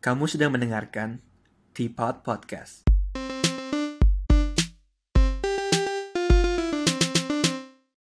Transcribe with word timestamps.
Kamu 0.00 0.24
sedang 0.24 0.56
mendengarkan 0.56 1.20
Teapot 1.76 2.24
Podcast. 2.24 2.88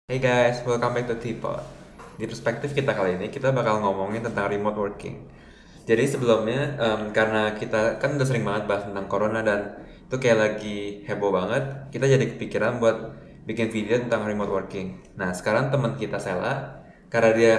Hey 0.05 0.21
guys, 0.21 0.61
welcome 0.69 0.93
back 0.93 1.09
to 1.09 1.17
Teapot. 1.17 1.65
Di 2.21 2.29
perspektif 2.29 2.77
kita 2.77 2.93
kali 2.93 3.17
ini, 3.17 3.33
kita 3.33 3.49
bakal 3.49 3.81
ngomongin 3.81 4.21
tentang 4.21 4.53
remote 4.53 4.77
working. 4.77 5.33
Jadi 5.89 6.05
sebelumnya, 6.05 6.77
em, 6.77 7.01
karena 7.09 7.57
kita 7.57 7.97
kan 7.97 8.21
udah 8.21 8.27
sering 8.29 8.45
banget 8.45 8.69
bahas 8.69 8.85
tentang 8.85 9.09
corona 9.09 9.41
dan 9.41 9.81
itu 10.05 10.13
kayak 10.21 10.37
lagi 10.37 11.01
heboh 11.09 11.33
banget, 11.33 11.89
kita 11.89 12.05
jadi 12.05 12.25
kepikiran 12.37 12.77
buat 12.77 13.17
bikin 13.49 13.73
video 13.73 13.97
tentang 13.97 14.29
remote 14.29 14.53
working. 14.53 15.01
Nah, 15.17 15.33
sekarang 15.33 15.73
teman 15.73 15.97
kita 15.97 16.21
Sela, 16.21 16.85
karena 17.09 17.31
dia 17.33 17.53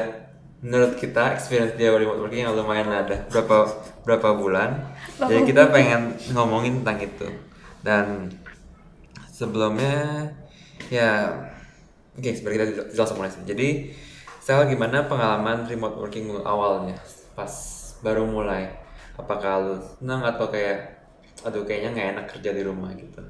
menurut 0.61 0.93
kita 1.01 1.33
experience 1.37 1.75
dia 1.81 1.89
remote 1.93 2.21
working 2.21 2.45
yang 2.45 2.53
lumayan 2.53 2.93
ada 2.93 3.25
berapa 3.33 3.69
berapa 4.05 4.29
bulan, 4.37 4.71
jadi 5.17 5.41
kita 5.49 5.63
pengen 5.73 6.13
ngomongin 6.37 6.85
tentang 6.85 6.99
itu. 7.01 7.29
Dan 7.81 8.29
sebelumnya 9.33 10.29
ya 10.93 11.33
oke 12.17 12.31
sebenarnya 12.37 12.57
kita 12.61 12.67
jel- 12.77 12.91
jelas 12.93 13.11
mulai 13.17 13.31
sih. 13.33 13.43
Jadi 13.49 13.69
saya 14.41 14.69
gimana 14.69 15.09
pengalaman 15.09 15.65
remote 15.65 15.97
working 15.97 16.29
awalnya 16.45 16.97
pas 17.33 17.53
baru 18.05 18.29
mulai? 18.29 18.69
Apakah 19.17 19.53
lu 19.65 19.75
senang 19.81 20.25
atau 20.25 20.49
kayak 20.49 21.01
aduh 21.41 21.65
kayaknya 21.65 21.89
nggak 21.97 22.09
enak 22.17 22.27
kerja 22.37 22.51
di 22.53 22.63
rumah 22.65 22.93
gitu? 22.97 23.21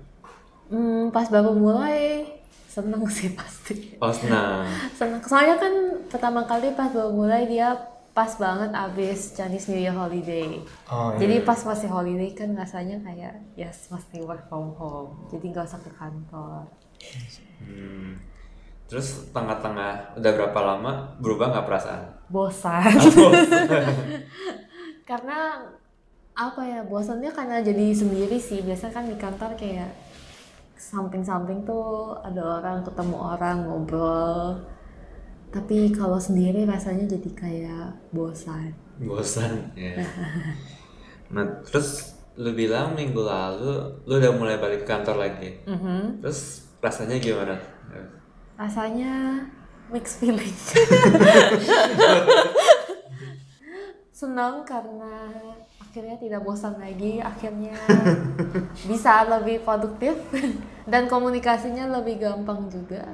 Hmm, 0.71 1.11
pas 1.15 1.27
baru 1.31 1.51
mulai 1.55 2.27
seneng 2.71 3.03
sih 3.11 3.35
pasti. 3.35 3.99
Oh 3.99 4.15
senang. 4.15 4.63
Seneng. 4.99 5.19
Soalnya 5.27 5.59
kan 5.59 5.75
pertama 6.07 6.47
kali 6.47 6.71
pas 6.79 6.95
baru 6.95 7.11
mulai 7.11 7.51
dia 7.51 7.75
pas 8.15 8.31
banget 8.39 8.71
abis 8.71 9.35
Chinese 9.35 9.75
New 9.75 9.83
Year 9.83 9.95
holiday. 9.95 10.63
Oh, 10.87 11.11
iya. 11.15 11.27
Jadi 11.27 11.35
pas 11.43 11.59
masih 11.67 11.91
holiday 11.91 12.31
kan 12.31 12.55
rasanya 12.55 13.03
kayak 13.03 13.35
yes 13.59 13.91
masih 13.91 14.23
work 14.23 14.47
from 14.47 14.71
home. 14.79 15.27
Jadi 15.35 15.51
nggak 15.51 15.67
usah 15.67 15.83
ke 15.83 15.91
kantor. 15.99 16.63
Hmm. 17.59 18.23
Terus 18.87 19.31
tengah-tengah 19.35 20.19
udah 20.19 20.33
berapa 20.39 20.61
lama 20.63 20.93
berubah 21.19 21.51
nggak 21.51 21.67
perasaan? 21.67 22.03
Bosan. 22.31 22.87
karena 25.11 25.67
apa 26.39 26.63
ya 26.63 26.87
bosannya 26.87 27.35
karena 27.35 27.67
jadi 27.67 27.95
sendiri 27.95 28.39
sih. 28.39 28.63
Biasanya 28.63 28.95
kan 28.95 29.05
di 29.11 29.17
kantor 29.19 29.59
kayak 29.59 29.91
samping-samping 30.81 31.69
tuh 31.69 32.17
ada 32.25 32.65
orang 32.65 32.81
ketemu 32.81 33.17
orang 33.21 33.57
ngobrol. 33.69 34.57
Tapi 35.53 35.93
kalau 35.93 36.17
sendiri 36.17 36.65
rasanya 36.65 37.05
jadi 37.05 37.31
kayak 37.37 37.89
bosan. 38.17 38.73
Bosan 38.97 39.77
ya. 39.77 40.01
Nah 41.31 41.47
terus 41.63 42.19
lu 42.35 42.51
bilang 42.59 42.99
minggu 42.99 43.23
lalu 43.23 43.87
lu 44.03 44.19
udah 44.19 44.35
mulai 44.35 44.59
balik 44.59 44.83
ke 44.83 44.91
kantor 44.91 45.29
lagi. 45.29 45.63
Mhm. 45.63 46.19
Terus 46.19 46.67
rasanya 46.83 47.23
gimana? 47.23 47.55
rasanya 48.61 49.41
mixed 49.89 50.21
feeling 50.21 50.53
senang 54.21 54.69
karena 54.69 55.33
akhirnya 55.81 56.21
tidak 56.21 56.45
bosan 56.45 56.77
lagi 56.77 57.25
akhirnya 57.25 57.73
bisa 58.91 59.25
lebih 59.33 59.65
produktif 59.65 60.13
dan 60.87 61.11
komunikasinya 61.11 61.91
lebih 62.01 62.23
gampang 62.23 62.71
juga 62.71 63.05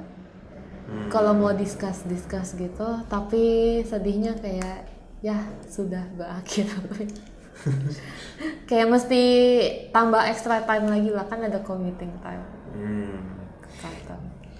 kalau 1.11 1.35
mau 1.35 1.51
discuss 1.51 2.07
discuss 2.07 2.55
gitu 2.55 3.03
tapi 3.11 3.81
sedihnya 3.83 4.39
kayak 4.39 4.87
ya 5.19 5.35
sudah 5.67 6.05
berakhir 6.15 6.67
kayak 8.69 8.87
mesti 8.87 9.23
tambah 9.89 10.21
extra 10.29 10.61
time 10.63 10.87
lagi 10.87 11.09
lah 11.11 11.25
kan 11.25 11.41
ada 11.43 11.59
commuting 11.65 12.13
time 12.21 12.43
Hmm. 12.77 13.17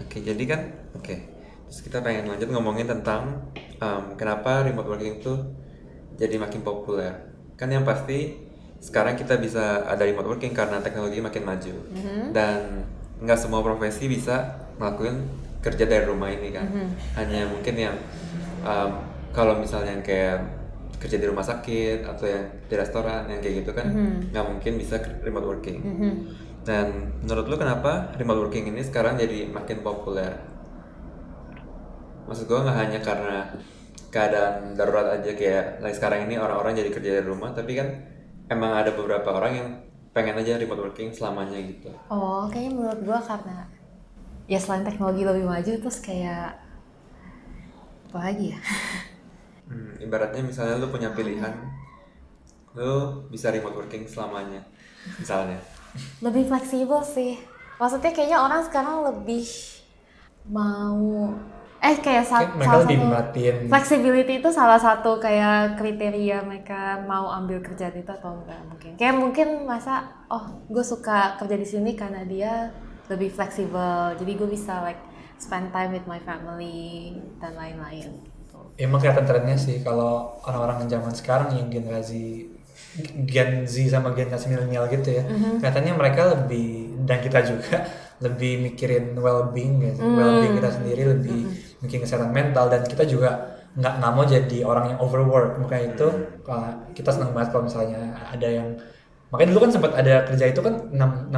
Oke, 0.02 0.17
jadi 0.25 0.44
kan, 0.50 0.61
oke. 0.97 1.16
Terus 1.69 1.79
kita 1.85 2.01
pengen 2.01 2.31
lanjut 2.31 2.50
ngomongin 2.50 2.90
tentang 2.90 3.53
em, 3.78 4.03
kenapa 4.17 4.66
remote 4.66 4.90
working 4.90 5.22
itu 5.22 5.34
jadi 6.17 6.41
makin 6.41 6.66
populer. 6.66 7.13
Kan 7.59 7.69
yang 7.69 7.85
pasti 7.85 8.47
sekarang 8.78 9.18
kita 9.18 9.42
bisa 9.42 9.84
ada 9.90 10.06
remote 10.06 10.38
working 10.38 10.54
karena 10.54 10.78
teknologi 10.80 11.18
makin 11.18 11.44
maju 11.44 11.76
dan 12.30 12.86
nggak 13.18 13.40
semua 13.40 13.66
profesi 13.66 14.06
bisa 14.06 14.54
ngelakuin 14.78 15.26
kerja 15.58 15.90
dari 15.90 16.06
rumah 16.06 16.30
ini 16.30 16.54
kan. 16.54 16.70
Hanya 17.18 17.50
mungkin 17.50 17.76
yang 17.76 17.98
em, 18.62 18.92
kalau 19.34 19.58
misalnya 19.58 19.98
yang 19.98 20.06
kayak 20.06 20.38
kerja 20.98 21.18
di 21.22 21.26
rumah 21.30 21.46
sakit 21.46 22.06
atau 22.06 22.26
yang 22.26 22.46
di 22.66 22.74
restoran 22.78 23.30
yang 23.30 23.42
kayak 23.42 23.66
gitu 23.66 23.72
kan 23.74 23.90
nggak 24.34 24.46
mungkin 24.46 24.78
bisa 24.78 25.02
remote 25.26 25.46
working. 25.50 25.82
Dan 26.68 27.16
menurut 27.26 27.48
lu 27.48 27.56
kenapa 27.58 28.14
remote 28.20 28.50
working 28.50 28.70
ini 28.70 28.86
sekarang 28.86 29.18
jadi 29.18 29.50
makin 29.50 29.82
populer? 29.82 30.38
Maksud 32.30 32.46
gua 32.46 32.68
nggak 32.68 32.78
hanya 32.78 33.00
karena 33.02 33.38
keadaan 34.14 34.76
darurat 34.78 35.20
aja 35.20 35.32
kayak 35.34 35.82
like 35.84 35.96
sekarang 35.96 36.30
ini 36.30 36.38
orang-orang 36.40 36.76
jadi 36.78 36.90
kerja 36.94 37.09
dari 37.20 37.28
rumah, 37.28 37.52
tapi 37.56 37.76
kan 37.76 37.88
emang 38.47 38.72
ada 38.74 38.91
beberapa 38.96 39.30
orang 39.35 39.53
yang 39.53 39.69
pengen 40.16 40.40
aja 40.40 40.58
remote 40.58 40.81
working 40.81 41.13
selamanya 41.13 41.59
gitu. 41.62 41.91
Oh, 42.09 42.50
kayaknya 42.50 42.72
menurut 42.74 43.00
gua 43.06 43.19
karena 43.22 43.69
ya 44.47 44.58
selain 44.58 44.88
teknologi 44.88 45.28
lebih 45.28 45.46
maju 45.46 45.72
terus 45.78 46.00
kayak 46.02 46.56
apa 48.08 48.18
lagi 48.18 48.56
ya? 48.56 48.59
Hmm, 49.68 50.00
ibaratnya 50.00 50.40
misalnya 50.47 50.80
lu 50.80 50.88
punya 50.88 51.12
pilihan, 51.12 51.52
lu 52.72 53.19
bisa 53.28 53.52
remote 53.52 53.75
working 53.75 54.08
selamanya, 54.08 54.64
misalnya. 55.19 55.59
Lebih 56.24 56.47
fleksibel 56.47 57.03
sih. 57.03 57.35
Maksudnya 57.75 58.16
kayaknya 58.16 58.40
orang 58.40 58.64
sekarang 58.64 59.03
lebih 59.03 59.44
mau 60.47 61.35
eh 61.80 61.96
kayak 61.96 62.26
sa- 62.26 62.42
Kayak 62.42 62.56
mereka 62.56 62.68
salah 62.68 62.82
lebih 62.82 62.98
satu 62.98 63.08
merhatiin 63.08 63.56
flexibility 63.68 64.34
itu 64.36 64.50
salah 64.50 64.80
satu 64.80 65.12
kayak 65.18 65.78
kriteria 65.78 66.38
mereka 66.42 66.80
mau 67.04 67.30
ambil 67.30 67.62
kerjaan 67.62 67.94
itu 67.96 68.12
atau 68.12 68.34
enggak 68.36 68.60
mungkin. 68.66 68.92
Kayak 68.96 69.16
mungkin 69.16 69.48
masa 69.64 69.94
oh 70.28 70.42
gue 70.66 70.82
suka 70.84 71.38
kerja 71.38 71.56
di 71.56 71.68
sini 71.68 71.92
karena 71.94 72.22
dia 72.24 72.74
lebih 73.08 73.30
fleksibel. 73.30 74.14
Jadi 74.14 74.32
gue 74.34 74.50
bisa 74.50 74.82
like 74.82 75.00
spend 75.38 75.70
time 75.70 75.92
with 75.92 76.06
my 76.06 76.18
family 76.20 77.14
dan 77.38 77.54
lain-lain. 77.54 78.09
gitu. 78.09 78.58
emang 78.76 78.98
kelihatan 78.98 79.24
trennya 79.24 79.54
sih 79.56 79.80
kalau 79.80 80.14
orang-orang 80.42 80.86
zaman 80.86 81.09
sekarang 81.12 81.50
yang 81.52 81.68
generasi 81.68 82.50
Gen 83.24 83.62
Z 83.64 83.74
sama 83.88 84.09
generasi 84.12 84.50
milenial 84.50 84.86
gitu 84.88 85.09
ya 85.12 85.24
kelihatannya 85.56 85.94
mereka 85.94 86.22
lebih 86.32 86.68
dan 87.04 87.22
kita 87.22 87.42
juga 87.44 87.86
lebih 88.26 88.62
mikirin 88.64 89.14
well-being 89.16 89.78
gitu 89.80 90.02
well-being 90.02 90.58
kita 90.58 90.70
sendiri 90.72 91.04
lebih 91.08 91.42
mikirin 91.80 92.02
kesehatan 92.02 92.30
mental 92.30 92.66
dan 92.68 92.82
kita 92.82 93.04
juga 93.04 93.32
nggak 93.74 93.94
nggak 93.96 94.12
mau 94.12 94.26
jadi 94.26 94.58
orang 94.62 94.86
yang 94.90 95.00
overwork 95.00 95.58
makanya 95.58 95.94
itu 95.94 96.08
kalau 96.42 96.66
kita 96.92 97.10
senang 97.10 97.30
banget 97.30 97.50
kalau 97.52 97.64
misalnya 97.64 98.00
ada 98.26 98.48
yang 98.48 98.70
makanya 99.28 99.52
dulu 99.52 99.68
kan 99.68 99.72
sempat 99.76 99.92
ada 99.94 100.24
kerja 100.24 100.46
itu 100.48 100.62
kan 100.64 100.88
6, 100.88 100.96
6, 100.96 101.36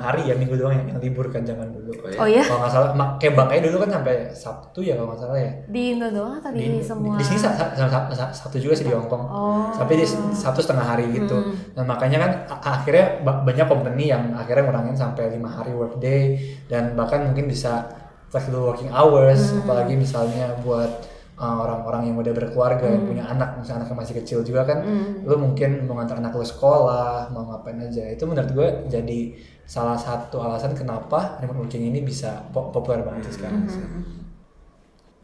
hari 0.00 0.24
ya 0.24 0.34
minggu 0.34 0.56
doang 0.56 0.72
yang, 0.72 0.86
yang 0.88 0.98
libur 0.98 1.28
kan 1.28 1.44
zaman 1.44 1.68
dulu 1.68 1.92
Oh 2.00 2.08
ya? 2.08 2.16
Oh 2.16 2.28
ya? 2.32 2.40
kalau 2.40 2.58
nggak 2.58 2.72
salah 2.72 2.90
mak- 2.90 3.20
kayak 3.20 3.34
bangkanya 3.36 3.62
dulu 3.68 3.76
kan 3.84 3.90
sampai 3.92 4.14
Sabtu 4.32 4.80
ya 4.80 4.96
kalau 4.96 5.12
nggak 5.12 5.20
salah 5.20 5.36
ya 5.36 5.52
Di 5.68 5.82
Indo 5.92 6.08
doang 6.08 6.34
atau 6.34 6.48
di, 6.50 6.80
semua? 6.80 7.14
di 7.14 7.24
sini 7.28 7.36
sa- 7.36 7.52
sa- 7.52 7.76
sa- 7.76 8.08
sa- 8.10 8.32
Sabtu 8.32 8.56
juga 8.56 8.72
sih 8.72 8.82
di 8.82 8.94
Hongkong 8.96 9.24
Oh. 9.28 9.68
tapi 9.70 10.00
di 10.00 10.06
satu 10.32 10.64
setengah 10.64 10.86
hari 10.88 11.12
gitu 11.12 11.36
dan 11.70 11.84
makanya 11.84 12.18
kan 12.18 12.30
akhirnya 12.64 13.20
ba- 13.20 13.44
banyak 13.44 13.68
company 13.68 14.08
yang 14.08 14.32
akhirnya 14.32 14.64
ngurangin 14.64 14.96
sampai 14.96 15.28
lima 15.28 15.52
hari 15.52 15.70
workday 15.70 16.40
dan 16.64 16.96
bahkan 16.96 17.20
mungkin 17.22 17.46
bisa 17.46 17.84
flexible 18.30 18.64
working 18.66 18.90
hours 18.90 19.54
apalagi 19.54 19.94
misalnya 19.94 20.58
buat 20.66 20.90
uh, 21.38 21.56
orang-orang 21.62 22.10
yang 22.10 22.16
udah 22.18 22.32
berkeluarga 22.34 22.86
yang 22.90 23.04
punya 23.06 23.24
anak 23.28 23.60
misalnya 23.60 23.86
anaknya 23.86 23.96
masih 24.02 24.14
kecil 24.22 24.38
juga 24.42 24.66
kan 24.66 24.82
lu 25.22 25.36
mungkin 25.38 25.84
mau 25.86 26.00
ngantar 26.00 26.18
anak 26.18 26.32
lu 26.34 26.46
sekolah 26.46 27.30
mau 27.30 27.46
ngapain 27.52 27.78
aja. 27.80 28.02
Itu 28.10 28.26
menurut 28.26 28.50
gue 28.52 28.68
jadi 28.90 29.20
salah 29.66 29.98
satu 29.98 30.38
alasan 30.38 30.78
kenapa 30.78 31.42
remote 31.42 31.66
working 31.66 31.90
ini 31.90 32.02
bisa 32.02 32.46
po- 32.54 32.70
populer 32.70 33.02
banget 33.02 33.30
sih 33.30 33.42
sekarang. 33.42 33.66
Sih. 33.66 33.82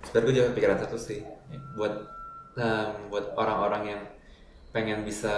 Sebenarnya 0.03 0.27
gue 0.27 0.35
juga 0.35 0.49
pikiran 0.55 0.79
satu 0.83 0.97
sih. 0.99 1.23
Buat 1.79 1.95
em, 2.59 3.07
buat 3.07 3.39
orang-orang 3.39 3.83
yang 3.87 4.03
pengen 4.75 5.07
bisa 5.07 5.35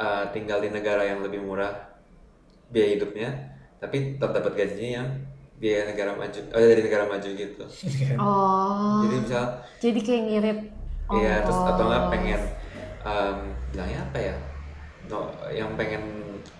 eh, 0.00 0.24
tinggal 0.32 0.58
di 0.64 0.72
negara 0.72 1.04
yang 1.04 1.20
lebih 1.20 1.44
murah 1.44 1.70
biaya 2.72 2.96
hidupnya, 2.96 3.30
tapi 3.78 4.16
tetap 4.16 4.32
dapat 4.34 4.56
gajinya 4.56 4.90
yang 5.04 5.08
biaya 5.54 5.86
negara 5.86 6.12
maju, 6.12 6.40
oh 6.50 6.60
dari 6.60 6.82
negara 6.82 7.04
maju 7.06 7.28
gitu. 7.30 7.64
Oh. 8.20 9.02
Jadi 9.02 9.14
misal, 9.22 9.46
Jadi 9.78 9.98
kayak 10.00 10.22
ngirit. 10.26 10.58
Oh. 11.04 11.16
iya 11.16 11.44
terus 11.44 11.60
atau 11.60 11.84
nggak 11.84 12.04
pengen 12.10 12.40
em, 13.02 13.36
bilangnya 13.70 14.00
apa 14.02 14.18
ya? 14.18 14.34
No, 15.04 15.28
yang 15.52 15.76
pengen 15.76 16.00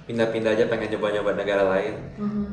pindah-pindah 0.04 0.52
aja 0.52 0.68
pengen 0.68 0.92
nyoba-nyoba 0.92 1.32
negara 1.32 1.64
lain, 1.64 1.96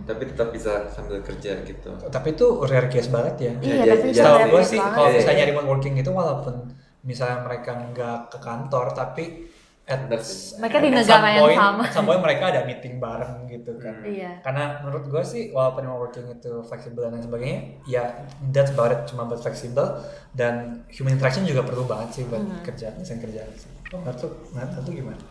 tapi 0.03 0.23
tetap 0.23 0.55
bisa 0.55 0.87
sambil 0.87 1.19
kerja 1.19 1.59
gitu. 1.61 1.91
tapi 2.07 2.31
itu 2.31 2.47
rare 2.63 2.87
case 2.87 3.11
banget 3.11 3.35
ya 3.37 3.53
Iya, 3.59 3.75
Ya, 3.75 3.83
tapi 3.91 4.07
ya, 4.07 4.23
Setahu 4.23 4.35
rare 4.39 4.47
gue 4.47 4.63
sih 4.63 4.79
kalau 4.79 4.95
Iya, 4.95 5.07
iya. 5.11 5.17
misalnya 5.19 5.43
remote 5.51 5.67
working 5.67 5.95
itu 5.99 6.11
walaupun 6.11 6.55
misalnya 7.03 7.43
mereka 7.43 7.71
nggak 7.91 8.19
ke 8.31 8.37
kantor 8.39 8.85
tapi 8.95 9.50
at, 9.93 10.21
sih. 10.21 10.55
Mereka 10.57 10.77
di 10.77 10.89
negara 10.89 11.27
yang 11.27 11.41
point- 11.41 11.57
sama. 11.57 11.83
at 11.83 11.91
some 11.91 12.05
point 12.05 12.19
mereka 12.19 12.43
ada 12.47 12.61
meeting 12.63 12.95
bareng 12.97 13.33
gitu 13.45 13.71
kan 13.75 13.95
Iya. 14.01 14.31
karena 14.39 14.63
menurut 14.79 15.05
gue 15.05 15.23
sih 15.23 15.43
walaupun 15.49 15.83
remote 15.83 16.01
working 16.07 16.27
itu 16.29 16.51
fleksibel 16.61 17.01
dan 17.01 17.11
lain 17.13 17.23
sebagainya 17.23 17.59
ya 17.85 18.03
that's 18.47 18.69
about 18.69 18.89
it 18.89 19.03
cuma 19.05 19.23
buat 19.23 19.37
fleksibel 19.37 19.83
dan 20.31 20.53
human 20.89 21.13
interaction 21.13 21.43
juga 21.43 21.61
perlu 21.61 21.83
banget 21.83 22.09
sih 22.11 22.23
buat 22.25 22.39
Hmm. 22.39 22.61
kerja 22.61 22.93
desain 22.93 23.17
kerjaan 23.17 23.51
sih 23.53 23.69
oh 23.89 23.99
menurut 23.99 24.21
menurut 24.49 24.81
tuh 24.81 24.93
gimana 24.93 25.21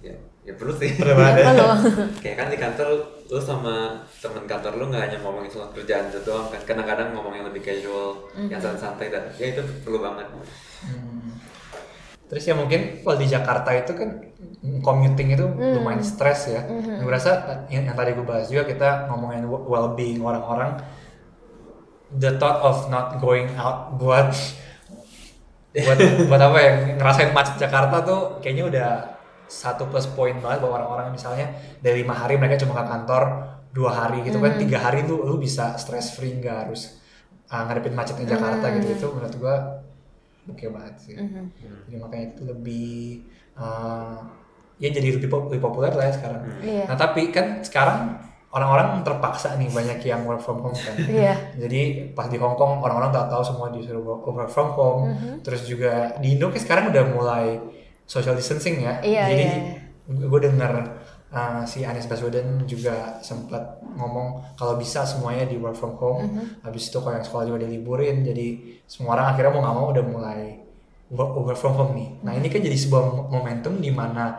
ya 0.00 0.16
ya 0.40 0.52
perlu 0.54 0.72
sih 0.74 0.96
perlu 0.96 1.12
banget 1.12 1.34
ya? 1.36 1.46
Halo. 1.46 1.66
kayak 2.24 2.36
kan 2.38 2.48
di 2.48 2.56
kantor 2.56 2.88
lu 3.26 3.38
sama 3.38 3.74
temen 4.16 4.42
kantor 4.44 4.72
lu 4.74 4.88
nggak 4.88 5.02
hanya 5.04 5.18
ngomongin 5.20 5.46
soal 5.46 5.68
kerjaan 5.70 6.08
itu 6.08 6.18
doang 6.22 6.48
kan 6.48 6.58
kadang-kadang 6.64 7.12
ngomong 7.12 7.30
yang 7.32 7.46
lebih 7.46 7.60
casual 7.60 8.16
yang 8.42 8.56
santai 8.58 9.06
dan 9.06 9.28
ya 9.36 9.52
itu 9.52 9.60
perlu 9.80 10.00
banget 10.00 10.26
Hmm. 10.80 11.19
Terus 12.30 12.46
ya 12.46 12.54
mungkin 12.54 13.02
kalau 13.02 13.18
di 13.18 13.26
Jakarta 13.26 13.74
itu 13.74 13.90
kan 13.98 14.22
mm, 14.62 14.78
commuting 14.86 15.34
itu 15.34 15.42
lumayan 15.50 15.98
stres 15.98 16.46
ya. 16.46 16.62
Gue 17.02 17.10
rasa 17.10 17.66
yang, 17.74 17.90
yang 17.90 17.96
tadi 17.98 18.14
gue 18.14 18.22
bahas 18.22 18.46
juga 18.46 18.70
kita 18.70 19.10
ngomongin 19.10 19.50
well-being 19.50 20.22
orang-orang. 20.22 20.78
The 22.14 22.38
thought 22.38 22.62
of 22.62 22.86
not 22.86 23.18
going 23.18 23.50
out 23.58 23.98
buat 23.98 24.30
buat 25.86 25.98
buat 26.30 26.42
apa 26.42 26.58
ya 26.62 26.72
ngerasain 26.98 27.34
macet 27.34 27.58
Jakarta 27.58 28.02
tuh 28.06 28.38
kayaknya 28.38 28.64
udah 28.70 28.90
satu 29.50 29.90
plus 29.90 30.06
poin 30.06 30.38
banget 30.38 30.62
buat 30.62 30.78
orang-orang. 30.78 31.10
Misalnya 31.10 31.50
dari 31.82 32.06
lima 32.06 32.14
hari 32.14 32.38
mereka 32.38 32.62
cuma 32.62 32.78
ke 32.78 32.86
kantor 32.86 33.22
dua 33.74 33.90
hari 33.90 34.22
gitu 34.22 34.38
kan 34.38 34.54
tiga 34.54 34.78
hari 34.78 35.02
tuh 35.02 35.26
lu 35.26 35.34
bisa 35.38 35.74
stress 35.78 36.14
free 36.14 36.38
nggak 36.38 36.66
harus 36.66 36.98
uh, 37.50 37.66
ngadepin 37.66 37.98
macetnya 37.98 38.38
Jakarta 38.38 38.70
gitu. 38.78 38.86
Itu 38.86 39.06
menurut 39.18 39.34
gua 39.34 39.79
oke 40.50 40.64
banget 40.68 40.94
sih 40.98 41.14
jadi 41.86 41.96
makanya 41.96 42.24
itu 42.30 42.42
lebih 42.44 42.90
uh, 43.54 44.18
ya 44.76 44.88
jadi 44.88 45.08
lebih, 45.14 45.28
pop- 45.28 45.48
lebih 45.48 45.62
populer 45.62 45.92
lah 45.92 46.04
ya 46.04 46.12
sekarang 46.12 46.40
Iya. 46.60 46.84
nah 46.88 46.96
tapi 46.96 47.28
kan 47.28 47.60
sekarang 47.60 48.16
orang-orang 48.50 49.06
terpaksa 49.06 49.54
nih 49.54 49.70
banyak 49.70 50.02
yang 50.02 50.26
work 50.26 50.40
from 50.40 50.58
home 50.58 50.74
kan 50.74 50.96
Iya. 50.98 51.34
jadi 51.54 51.80
pas 52.12 52.26
di 52.26 52.34
Hong 52.34 52.56
Kong 52.56 52.82
orang-orang 52.82 53.10
tak 53.10 53.28
tahu 53.28 53.42
semua 53.44 53.70
disuruh 53.70 54.02
work 54.02 54.26
work 54.26 54.50
from 54.50 54.74
home. 54.74 55.14
Mm-hmm. 55.14 55.34
Terus 55.40 55.62
juga 55.64 55.92
di 56.18 56.34
Indo 56.34 56.50
kan 56.50 56.58
sekarang 56.58 56.84
udah 56.90 57.04
mulai 57.08 57.46
social 58.04 58.34
distancing 58.34 58.82
ya. 58.82 58.98
Iya, 59.00 59.22
jadi 59.30 59.44
iya. 59.46 60.26
gue 60.26 60.40
dengar 60.42 60.72
uh, 61.30 61.62
si 61.66 61.86
Anies 61.86 62.10
Baswedan 62.10 62.66
juga 62.66 63.18
sempat 63.22 63.78
ngomong 63.82 64.54
kalau 64.58 64.74
bisa 64.76 65.06
semuanya 65.06 65.46
di 65.46 65.56
work 65.56 65.78
from 65.78 65.94
home. 65.96 66.26
Mm-hmm. 66.26 66.46
Habis 66.66 66.90
itu 66.90 66.98
kalau 67.00 67.14
yang 67.16 67.26
sekolah 67.26 67.44
juga 67.46 67.58
diliburin. 67.66 68.22
Jadi 68.26 68.78
semua 68.84 69.18
orang 69.18 69.34
akhirnya 69.34 69.50
mau 69.54 69.62
nggak 69.62 69.76
mau 69.76 69.86
udah 69.90 70.04
mulai 70.04 70.40
work, 71.10 71.30
work 71.46 71.58
from 71.58 71.74
home 71.78 71.92
nih. 71.94 72.08
Nah 72.26 72.32
ini 72.34 72.46
kan 72.50 72.60
jadi 72.62 72.76
sebuah 72.76 73.02
mo- 73.06 73.28
momentum 73.30 73.78
di 73.78 73.90
mana 73.90 74.38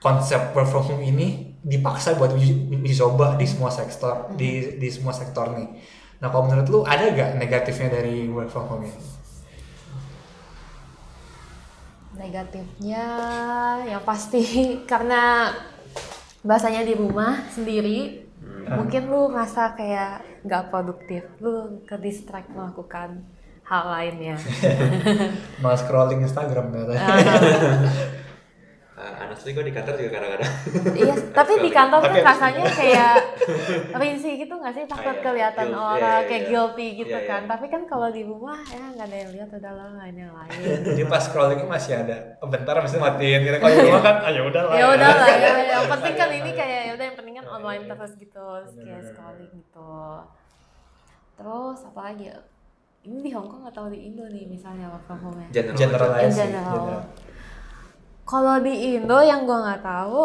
konsep 0.00 0.52
work 0.56 0.68
from 0.68 0.84
home 0.84 1.04
ini 1.04 1.56
dipaksa 1.60 2.16
buat 2.16 2.32
uji, 2.32 2.72
uji 2.72 2.94
coba 2.96 3.36
di 3.36 3.44
semua 3.44 3.68
sektor 3.68 4.32
di 4.32 4.80
di 4.80 4.88
semua 4.88 5.12
sektor 5.12 5.52
nih. 5.52 5.68
Nah 6.20 6.28
kalau 6.28 6.48
menurut 6.48 6.66
lu 6.68 6.80
ada 6.84 7.08
gak 7.12 7.36
negatifnya 7.40 8.00
dari 8.00 8.28
work 8.28 8.52
from 8.52 8.68
home 8.68 8.84
ini? 8.84 9.00
Negatifnya 12.20 13.04
yang 13.88 14.04
pasti 14.04 14.44
karena 14.90 15.48
bahasanya 16.40 16.82
di 16.84 16.94
rumah 16.96 17.44
sendiri 17.52 18.26
mungkin 18.70 19.12
lu 19.12 19.28
ngerasa 19.34 19.76
kayak 19.76 20.44
nggak 20.46 20.72
produktif. 20.72 21.22
Lu 21.42 21.84
ke 21.84 21.96
distract 22.00 22.48
melakukan 22.52 23.24
hal 23.70 23.84
lainnya 23.86 24.34
Malah 25.62 25.78
scrolling 25.78 26.26
Instagram 26.26 26.74
ya. 26.74 26.82
uh, 28.98 29.12
honestly 29.22 29.54
gue 29.54 29.62
di 29.62 29.70
kantor 29.70 29.94
juga 29.94 30.10
kadang-kadang. 30.18 30.52
Iya 30.98 31.14
tapi 31.30 31.52
di 31.62 31.70
kantor 31.70 32.00
kan 32.02 32.10
habis 32.10 32.24
rasanya 32.26 32.64
kayak 32.66 33.14
risih 34.00 34.34
gitu 34.40 34.54
nggak 34.56 34.74
sih 34.74 34.84
takut 34.86 35.16
Kayak 35.16 35.24
kelihatan 35.26 35.68
guilt, 35.72 35.82
orang 35.82 36.00
iya, 36.00 36.20
iya, 36.22 36.28
kayak 36.28 36.42
iya. 36.42 36.50
guilty 36.50 36.88
gitu 37.02 37.16
Iya, 37.16 37.20
iya. 37.24 37.30
kan 37.30 37.42
tapi 37.50 37.66
kan 37.68 37.82
kalau 37.84 38.08
di 38.08 38.22
rumah 38.24 38.58
ya 38.68 38.84
nggak 38.94 39.06
ada 39.10 39.16
yang 39.16 39.30
lihat 39.34 39.48
udah 39.50 39.72
lah 39.74 39.86
nggak 39.96 40.06
ada 40.08 40.20
yang 40.20 40.34
lain 40.34 40.58
Jadi 40.80 41.02
pas 41.08 41.22
scrollingnya 41.24 41.66
masih 41.66 41.92
ada. 41.96 42.16
Oh, 42.40 42.48
bentar 42.48 42.74
masih 42.80 42.98
matiin. 42.98 43.40
Gitu. 43.44 43.56
Kalau 43.60 43.74
di 43.74 43.84
rumah 43.84 44.02
kan, 44.02 44.16
ya 44.30 44.42
udah 44.44 44.62
lah. 44.64 44.74
ya 44.76 44.86
udah 44.90 45.10
lah 45.16 45.28
ya 45.28 45.52
yang 45.70 45.86
penting 45.88 46.14
kan 46.16 46.30
ini 46.30 46.50
kayak 46.54 46.80
ya 46.86 46.92
udah 46.96 47.04
yang 47.08 47.16
penting 47.16 47.34
kan 47.40 47.46
online 47.48 47.82
terus 47.88 48.12
gitu 48.16 48.46
kayak 48.84 49.02
scrolling 49.06 49.52
gitu 49.52 49.94
terus 51.40 51.78
apa 51.88 52.00
lagi 52.12 52.24
ya 52.28 52.38
ini 53.00 53.18
di 53.24 53.30
Hong 53.32 53.48
Kong 53.48 53.64
atau 53.64 53.88
di 53.88 54.12
Indo 54.12 54.28
nih 54.28 54.44
misalnya 54.44 54.92
work 54.92 55.08
from 55.08 55.20
home 55.24 55.40
ya 55.40 55.64
general, 55.72 56.12
sih, 56.20 56.36
general. 56.36 56.76
general. 56.76 57.02
kalau 58.28 58.56
di 58.60 58.74
Indo 59.00 59.18
yang 59.24 59.48
gua 59.48 59.58
nggak 59.64 59.80
tahu 59.80 60.24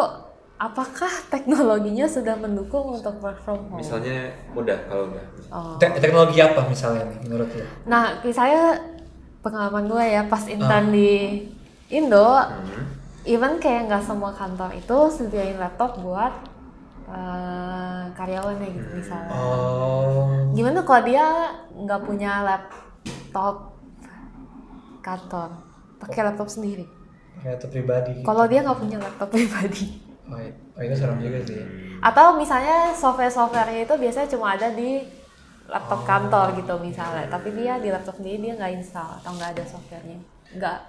apakah 0.57 1.11
teknologinya 1.27 2.05
sudah 2.05 2.33
mendukung 2.33 2.93
untuk 2.93 3.19
work 3.19 3.39
from 3.39 3.59
home 3.65 3.77
misalnya 3.77 4.31
udah 4.51 4.77
kalau 4.85 5.05
udah 5.09 5.25
Oh. 5.45 5.77
Te- 5.77 5.93
teknologi 5.95 6.37
apa 6.37 6.65
misalnya 6.65 7.05
nih 7.05 7.19
menurut 7.21 7.47
lu? 7.49 7.63
nah 7.85 8.03
saya 8.25 8.75
pengalaman 9.39 9.85
gue 9.85 10.03
ya 10.03 10.25
pas 10.25 10.41
intern 10.45 10.89
di 10.89 11.43
Indo 11.87 12.25
Hmm. 12.25 12.81
even 13.23 13.55
kayak 13.55 13.85
nggak 13.85 14.01
semua 14.01 14.31
kantor 14.31 14.73
itu 14.73 14.97
sediain 15.07 15.55
laptop 15.55 15.97
buat 15.97 16.33
eh, 17.05 18.03
karyawannya 18.11 18.67
gitu 18.69 18.89
misalnya 18.95 19.31
Oh. 19.31 20.49
gimana 20.51 20.81
kalau 20.81 21.01
dia 21.03 21.25
nggak 21.71 22.01
punya 22.01 22.31
laptop 22.41 23.77
kantor 24.99 25.49
pakai 25.97 26.21
laptop 26.23 26.47
sendiri 26.47 26.85
Kayak 27.37 27.59
itu 27.59 27.67
pribadi. 27.69 28.11
kalau 28.23 28.45
dia 28.45 28.59
nggak 28.59 28.79
punya 28.79 28.97
laptop 28.97 29.29
pribadi 29.35 30.01
Oh, 30.25 30.37
oh, 30.77 30.81
itu 30.81 30.95
serem 30.97 31.21
juga 31.21 31.39
sih. 31.45 31.61
atau 32.01 32.37
misalnya 32.37 32.93
software-softwarenya 32.93 33.81
itu 33.85 33.95
biasanya 33.97 34.27
cuma 34.33 34.47
ada 34.57 34.69
di 34.73 34.89
laptop 35.73 36.01
kantor 36.05 36.47
gitu 36.59 36.73
misalnya. 36.81 37.25
Tapi 37.29 37.49
dia 37.57 37.73
di 37.81 37.89
laptop 37.93 38.15
sendiri 38.21 38.37
dia 38.45 38.53
nggak 38.57 38.73
install 38.81 39.09
atau 39.21 39.31
nggak 39.37 39.51
ada 39.57 39.63
softwarenya. 39.65 40.19
Nggak. 40.57 40.79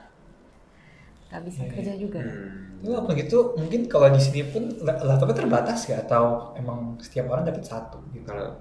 Nggak 1.30 1.42
bisa 1.48 1.62
kerja 1.66 1.92
juga. 1.98 2.22
Hmm. 2.22 2.78
Lu 2.84 2.90
apa 2.94 3.10
gitu 3.18 3.56
mungkin 3.58 3.80
kalau 3.90 4.08
di 4.14 4.20
sini 4.22 4.40
pun 4.52 4.62
la- 4.86 5.00
laptopnya 5.02 5.36
terbatas 5.42 5.80
ya? 5.90 5.96
Atau 6.04 6.54
emang 6.60 6.94
setiap 7.02 7.26
orang 7.32 7.44
dapat 7.48 7.64
satu 7.66 7.98
gitu. 8.14 8.24
kalau 8.30 8.54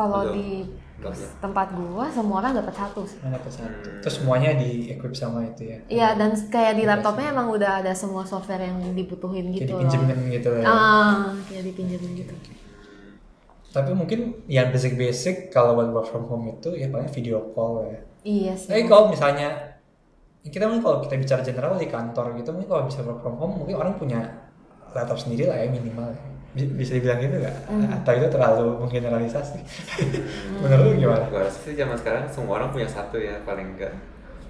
kalau 0.00 0.32
di 0.32 0.64
ya. 1.04 1.28
tempat 1.40 1.68
gua 1.76 2.08
semua 2.12 2.44
orang 2.44 2.52
dapat 2.56 2.74
satu 2.76 3.00
sih 3.08 3.18
dapat 3.20 3.52
satu. 3.52 3.88
Terus 4.04 4.14
semuanya 4.20 4.56
di 4.56 4.92
equip 4.92 5.12
sama 5.16 5.44
itu 5.44 5.72
ya. 5.72 5.78
Iya 5.88 6.08
dan 6.16 6.32
kayak 6.36 6.76
di 6.76 6.84
laptopnya 6.84 7.32
emang 7.32 7.48
udah 7.52 7.84
ada 7.84 7.92
semua 7.92 8.24
software 8.24 8.64
yang 8.64 8.80
dibutuhin 8.96 9.52
gitu 9.52 9.76
loh. 9.76 9.84
dipinjemin 9.84 10.18
gitu 10.32 10.50
ya. 10.60 10.64
Ah, 10.68 11.32
kayak 11.48 11.64
dipinjemin 11.72 12.12
gitu. 12.24 12.34
Tapi 13.70 13.94
mungkin 13.94 14.42
yang 14.50 14.74
basic-basic 14.74 15.54
kalau 15.54 15.78
buat 15.78 15.94
work 15.94 16.06
from 16.10 16.26
home 16.26 16.58
itu 16.58 16.74
ya 16.74 16.90
paling 16.90 17.08
video 17.08 17.54
call 17.54 17.86
ya. 17.86 18.00
Iya 18.26 18.52
sih. 18.58 18.68
Tapi 18.68 18.82
kalau 18.90 19.08
misalnya 19.08 19.78
kita 20.40 20.64
mungkin 20.66 20.84
kalau 20.84 20.98
kita 21.04 21.20
bicara 21.20 21.44
general 21.44 21.76
di 21.76 21.88
kantor 21.88 22.32
gitu 22.40 22.48
mungkin 22.56 22.68
kalau 22.68 22.84
bisa 22.88 23.04
work 23.04 23.20
from 23.20 23.36
home 23.36 23.60
mungkin 23.60 23.76
orang 23.76 23.94
punya 24.00 24.20
laptop 24.96 25.20
sendiri 25.20 25.48
lah 25.48 25.56
ya 25.60 25.68
minimal 25.70 26.10
ya. 26.12 26.20
Bi- 26.50 26.72
Bisa 26.74 26.94
dibilang 26.94 27.18
gitu 27.18 27.36
nggak? 27.36 27.56
Atau 27.94 28.12
itu 28.12 28.28
terlalu 28.28 28.66
menggeneralisasi? 28.80 29.58
Menurut 30.60 30.82
lu 30.84 30.90
gimana? 30.98 31.24
gue 31.26 31.40
rasa 31.40 31.58
sih 31.60 31.74
zaman 31.74 31.94
sekarang 31.94 32.24
semua 32.26 32.58
orang 32.58 32.70
punya 32.70 32.86
satu 32.86 33.16
ya 33.16 33.38
paling 33.42 33.74
enggak 33.74 33.94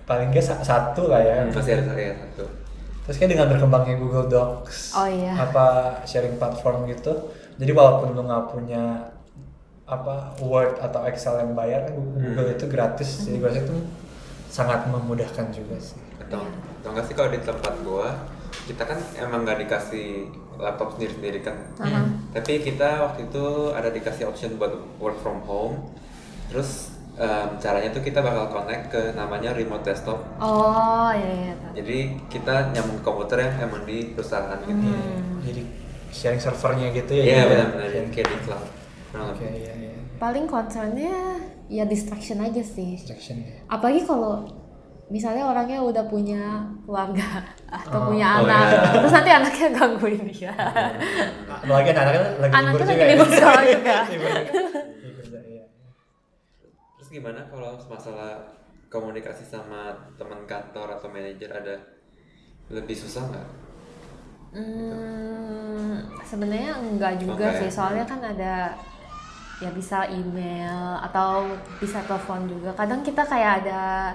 Paling 0.02 0.30
nggak 0.30 0.42
sa- 0.42 0.58
satu 0.60 1.06
lah 1.06 1.20
ya. 1.20 1.44
pasti 1.48 1.70
ada 1.70 1.92
ya 1.92 2.16
satu 2.16 2.44
Terus 3.00 3.16
kan 3.16 3.28
dengan 3.28 3.46
berkembangnya 3.48 3.96
Google 3.96 4.26
Docs, 4.26 4.94
Oh, 4.94 5.04
iya. 5.04 5.34
apa 5.34 5.66
sharing 6.04 6.36
platform 6.36 6.86
gitu, 6.86 7.10
jadi 7.56 7.72
walaupun 7.72 8.12
lu 8.12 8.22
nggak 8.22 8.44
punya 8.48 9.08
apa 9.84 10.30
Word 10.38 10.78
atau 10.78 11.02
Excel 11.02 11.34
yang 11.36 11.52
bayar 11.52 11.84
kan 11.84 11.96
Google 11.96 12.48
itu 12.48 12.64
gratis, 12.64 13.26
jadi 13.26 13.36
gue 13.36 13.48
rasa 13.50 13.60
itu 13.60 13.74
sangat 14.48 14.86
memudahkan 14.86 15.50
juga 15.50 15.74
sih. 15.76 15.98
atau 16.20 16.44
atau 16.78 16.88
enggak 16.88 17.04
sih 17.04 17.14
kalau 17.14 17.28
di 17.28 17.40
tempat 17.40 17.74
gua 17.82 18.14
kita 18.64 18.82
kan 18.84 18.98
emang 19.16 19.42
nggak 19.42 19.58
dikasih 19.60 20.30
laptop 20.60 20.94
sendiri 20.94 21.12
sendiri 21.12 21.38
kan 21.40 21.56
Aha. 21.76 22.00
tapi 22.30 22.60
kita 22.60 22.88
waktu 23.02 23.26
itu 23.26 23.44
ada 23.70 23.88
dikasih 23.88 24.24
option 24.24 24.54
buat 24.54 24.70
work 24.96 25.18
from 25.18 25.40
home 25.42 25.90
terus 26.46 26.92
em, 27.14 27.56
caranya 27.56 27.90
tuh 27.90 28.00
kita 28.00 28.20
bakal 28.20 28.48
connect 28.50 28.88
ke 28.88 29.12
namanya 29.12 29.50
remote 29.50 29.82
desktop 29.82 30.20
Oh 30.36 31.10
iya 31.10 31.30
iya. 31.42 31.52
tahu. 31.54 31.72
jadi 31.74 31.98
kita 32.28 32.54
nyambung 32.70 32.98
ke 32.98 33.04
komputer 33.04 33.36
yang 33.40 33.54
emang 33.62 33.82
di 33.82 34.12
perusahaan 34.12 34.60
gitu 34.60 34.76
Hmm. 34.80 35.40
Jadi 35.40 35.62
sharing 36.10 36.36
servernya 36.38 36.92
gitu 36.92 37.12
ya? 37.12 37.22
iya 37.22 37.24
gitu 37.24 37.32
ya? 37.32 37.48
benar-benar 37.48 37.88
Sharing. 37.88 38.08
kayak 38.10 38.28
di 38.28 38.38
cloud 38.42 38.66
Nah, 39.10 39.26
Oke, 39.26 39.42
iya, 39.42 39.74
iya. 39.74 39.94
Paling 40.16 40.46
concernnya 40.46 41.10
ya 41.66 41.82
distraction 41.82 42.38
aja 42.38 42.62
sih. 42.62 42.94
Distraction 42.94 43.42
ya. 43.42 43.58
Apalagi 43.66 44.06
kalau 44.06 44.46
misalnya 45.10 45.42
orangnya 45.44 45.82
udah 45.82 46.04
punya 46.06 46.62
keluarga 46.86 47.42
atau 47.82 47.98
Oh, 47.98 48.06
punya 48.14 48.26
oh 48.38 48.46
anak, 48.46 48.62
iya. 48.64 48.80
terus 48.94 49.12
nanti 49.12 49.30
anaknya 49.30 49.68
gangguin 49.74 50.22
dia. 50.24 50.54
Apalagi 51.46 51.90
anak-anaknya 51.90 52.22
lagi 52.38 52.52
Anaknya 52.54 52.78
lagi 52.80 52.92
juga 52.94 53.04
libur 53.04 53.26
ya? 53.26 53.34
sekolah 53.36 53.62
juga. 53.66 53.96
Libur 54.10 54.24
juga. 54.30 54.60
Libur 55.02 55.22
juga, 55.26 55.40
iya. 55.44 55.64
terus 56.94 57.08
gimana 57.10 57.40
kalau 57.46 57.70
masalah 57.84 58.32
komunikasi 58.86 59.42
sama 59.42 59.90
teman 60.14 60.46
kantor 60.46 60.94
atau 60.94 61.06
manajer 61.06 61.50
ada 61.50 61.74
lebih 62.68 62.94
susah 62.94 63.26
nggak 63.26 63.48
Hmm, 64.50 65.94
sebenarnya 66.20 66.74
enggak 66.74 67.22
juga 67.22 67.54
Oke. 67.54 67.58
sih, 67.62 67.70
soalnya 67.70 68.02
kan 68.02 68.18
ada 68.18 68.74
ya 69.58 69.70
bisa 69.70 70.10
email 70.10 70.98
atau 71.00 71.46
bisa 71.78 72.02
telepon 72.02 72.50
juga. 72.50 72.74
Kadang 72.74 72.98
kita 73.00 73.22
kayak 73.22 73.62
ada 73.62 74.10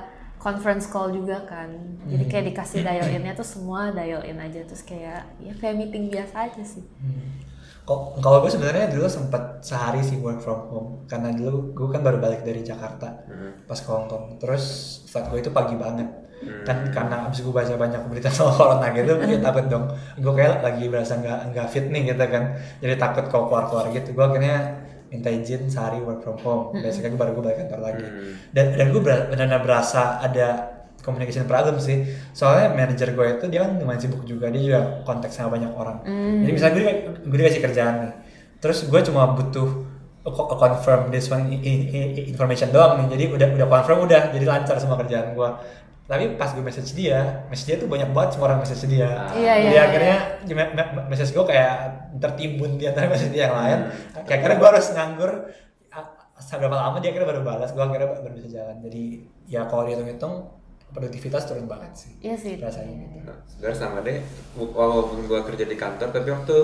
conference 0.46 0.86
call 0.94 1.10
juga 1.10 1.42
kan. 1.50 1.74
Jadi 2.06 2.30
kayak 2.30 2.54
dikasih 2.54 2.86
dial 2.86 3.10
in-nya 3.10 3.34
tuh 3.34 3.42
semua 3.42 3.90
dial 3.90 4.22
in 4.22 4.38
aja 4.38 4.62
terus 4.62 4.86
kayak 4.86 5.26
ya 5.42 5.54
kayak 5.58 5.74
meeting 5.74 6.14
biasa 6.14 6.46
aja 6.46 6.62
sih. 6.62 6.86
Kok 7.86 8.22
kalau 8.22 8.46
gue 8.46 8.54
sebenarnya 8.54 8.94
dulu 8.94 9.10
sempat 9.10 9.66
sehari 9.66 10.06
sih 10.06 10.22
work 10.22 10.46
from 10.46 10.70
home 10.70 10.90
karena 11.10 11.34
dulu 11.34 11.74
gue 11.74 11.88
kan 11.90 12.06
baru 12.06 12.22
balik 12.22 12.46
dari 12.46 12.62
Jakarta 12.62 13.26
pas 13.66 13.80
ke 13.82 13.90
Hong 13.90 14.06
Kong. 14.06 14.38
Terus 14.38 14.64
saat 15.10 15.34
gue 15.34 15.42
itu 15.42 15.50
pagi 15.50 15.74
banget. 15.74 16.06
Dan 16.46 16.94
karena 16.94 17.26
abis 17.26 17.42
gue 17.42 17.50
baca 17.50 17.74
banyak 17.74 18.06
berita 18.06 18.30
soal 18.30 18.54
corona 18.60 18.94
gitu, 18.94 19.18
gue 19.18 19.42
takut 19.50 19.66
dong. 19.66 19.90
Gue 20.22 20.34
kayak 20.38 20.62
lagi 20.62 20.86
berasa 20.94 21.18
nggak 21.18 21.58
nggak 21.58 21.68
fit 21.74 21.90
nih 21.90 22.14
gitu 22.14 22.22
kan. 22.22 22.54
Jadi 22.86 22.94
takut 23.02 23.26
kalau 23.34 23.50
keluar 23.50 23.66
keluar 23.66 23.86
gitu. 23.90 24.14
Gue 24.14 24.26
akhirnya 24.30 24.85
minta 25.08 25.30
izin 25.30 25.66
sehari 25.66 26.00
work 26.00 26.20
from 26.20 26.38
home. 26.38 26.64
Besoknya 26.80 27.10
gue 27.10 27.20
baru 27.20 27.32
gue 27.34 27.44
balik 27.44 27.58
kantor 27.60 27.80
lagi. 27.82 28.06
Dan 28.52 28.66
dan 28.74 28.86
gue 28.90 29.00
ber- 29.00 29.28
benar-benar 29.28 29.62
berasa 29.62 30.02
ada 30.20 30.48
communication 30.98 31.46
problem 31.46 31.78
sih. 31.78 32.02
Soalnya 32.32 32.72
manajer 32.72 33.12
gue 33.12 33.26
itu 33.32 33.46
dia 33.48 33.62
kan 33.62 33.76
lumayan 33.76 34.00
sibuk 34.00 34.24
juga. 34.24 34.48
Dia 34.48 34.62
juga 34.62 34.80
kontak 35.02 35.30
sama 35.30 35.54
banyak 35.54 35.72
orang. 35.72 35.98
Jadi 36.42 36.52
misalnya 36.52 36.74
gue, 36.76 36.84
gue 37.24 37.38
dikasih 37.38 37.62
kerjaan 37.62 37.96
nih. 38.00 38.12
Terus 38.58 38.84
gue 38.84 39.02
cuma 39.04 39.30
butuh 39.30 39.70
co- 40.26 40.50
confirm 40.52 41.08
this 41.08 41.28
one 41.28 41.46
information 42.26 42.70
doang 42.70 42.98
nih. 42.98 43.08
Jadi 43.10 43.24
udah 43.32 43.48
udah 43.54 43.68
confirm 43.70 43.98
udah 44.04 44.22
jadi 44.32 44.46
lancar 44.46 44.76
semua 44.78 44.98
kerjaan 44.98 45.32
gue. 45.32 45.50
Tapi 46.06 46.38
pas 46.38 46.54
gue 46.54 46.62
message 46.62 46.94
dia, 46.94 47.46
message 47.50 47.68
dia 47.74 47.78
tuh 47.82 47.90
banyak 47.90 48.14
banget 48.14 48.38
semua 48.38 48.54
orang 48.54 48.62
message 48.62 48.86
dia. 48.86 49.26
Iya, 49.34 49.54
Jadi 49.58 49.74
iya, 49.74 49.82
akhirnya 49.90 50.18
me- 50.54 51.08
message 51.10 51.34
gue 51.34 51.46
kayak 51.50 51.76
tertimbun 52.22 52.78
di 52.78 52.86
antara 52.86 53.10
message 53.10 53.34
dia 53.34 53.50
yang 53.50 53.58
lain. 53.58 53.80
Kayak 54.26 54.38
akhirnya 54.46 54.58
gue 54.62 54.70
harus 54.70 54.88
nganggur 54.94 55.32
ah, 55.90 56.06
sampai 56.38 56.70
berapa 56.70 56.78
lama 56.78 56.98
dia 57.02 57.10
akhirnya 57.10 57.30
baru 57.34 57.42
balas. 57.42 57.74
Gue 57.74 57.82
akhirnya 57.82 58.08
baru 58.22 58.34
bisa 58.38 58.50
jalan. 58.54 58.78
Jadi 58.86 59.04
ya 59.50 59.66
kalau 59.66 59.90
dihitung-hitung 59.90 60.56
produktivitas 60.96 61.44
turun 61.50 61.68
banget 61.68 61.92
sih. 61.92 62.14
Iya 62.24 62.36
sih. 62.40 62.54
Rasanya 62.56 62.94
gitu. 62.96 63.28
Nah, 63.28 63.38
sebenarnya 63.50 63.78
sama 63.78 64.00
deh 64.00 64.18
walaupun 64.56 65.28
gua 65.28 65.44
kerja 65.44 65.68
di 65.68 65.76
kantor 65.76 66.08
tapi 66.16 66.30
waktu 66.32 66.58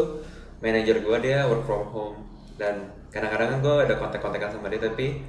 manajer 0.63 1.03
gua 1.03 1.17
dia 1.19 1.43
work 1.51 1.67
from 1.67 1.83
home 1.91 2.17
dan 2.55 2.87
kadang-kadang 3.11 3.57
kan 3.57 3.59
gua 3.59 3.75
ada 3.83 3.95
kontak-kontakan 3.99 4.49
sama 4.55 4.71
dia 4.71 4.79
tapi 4.79 5.19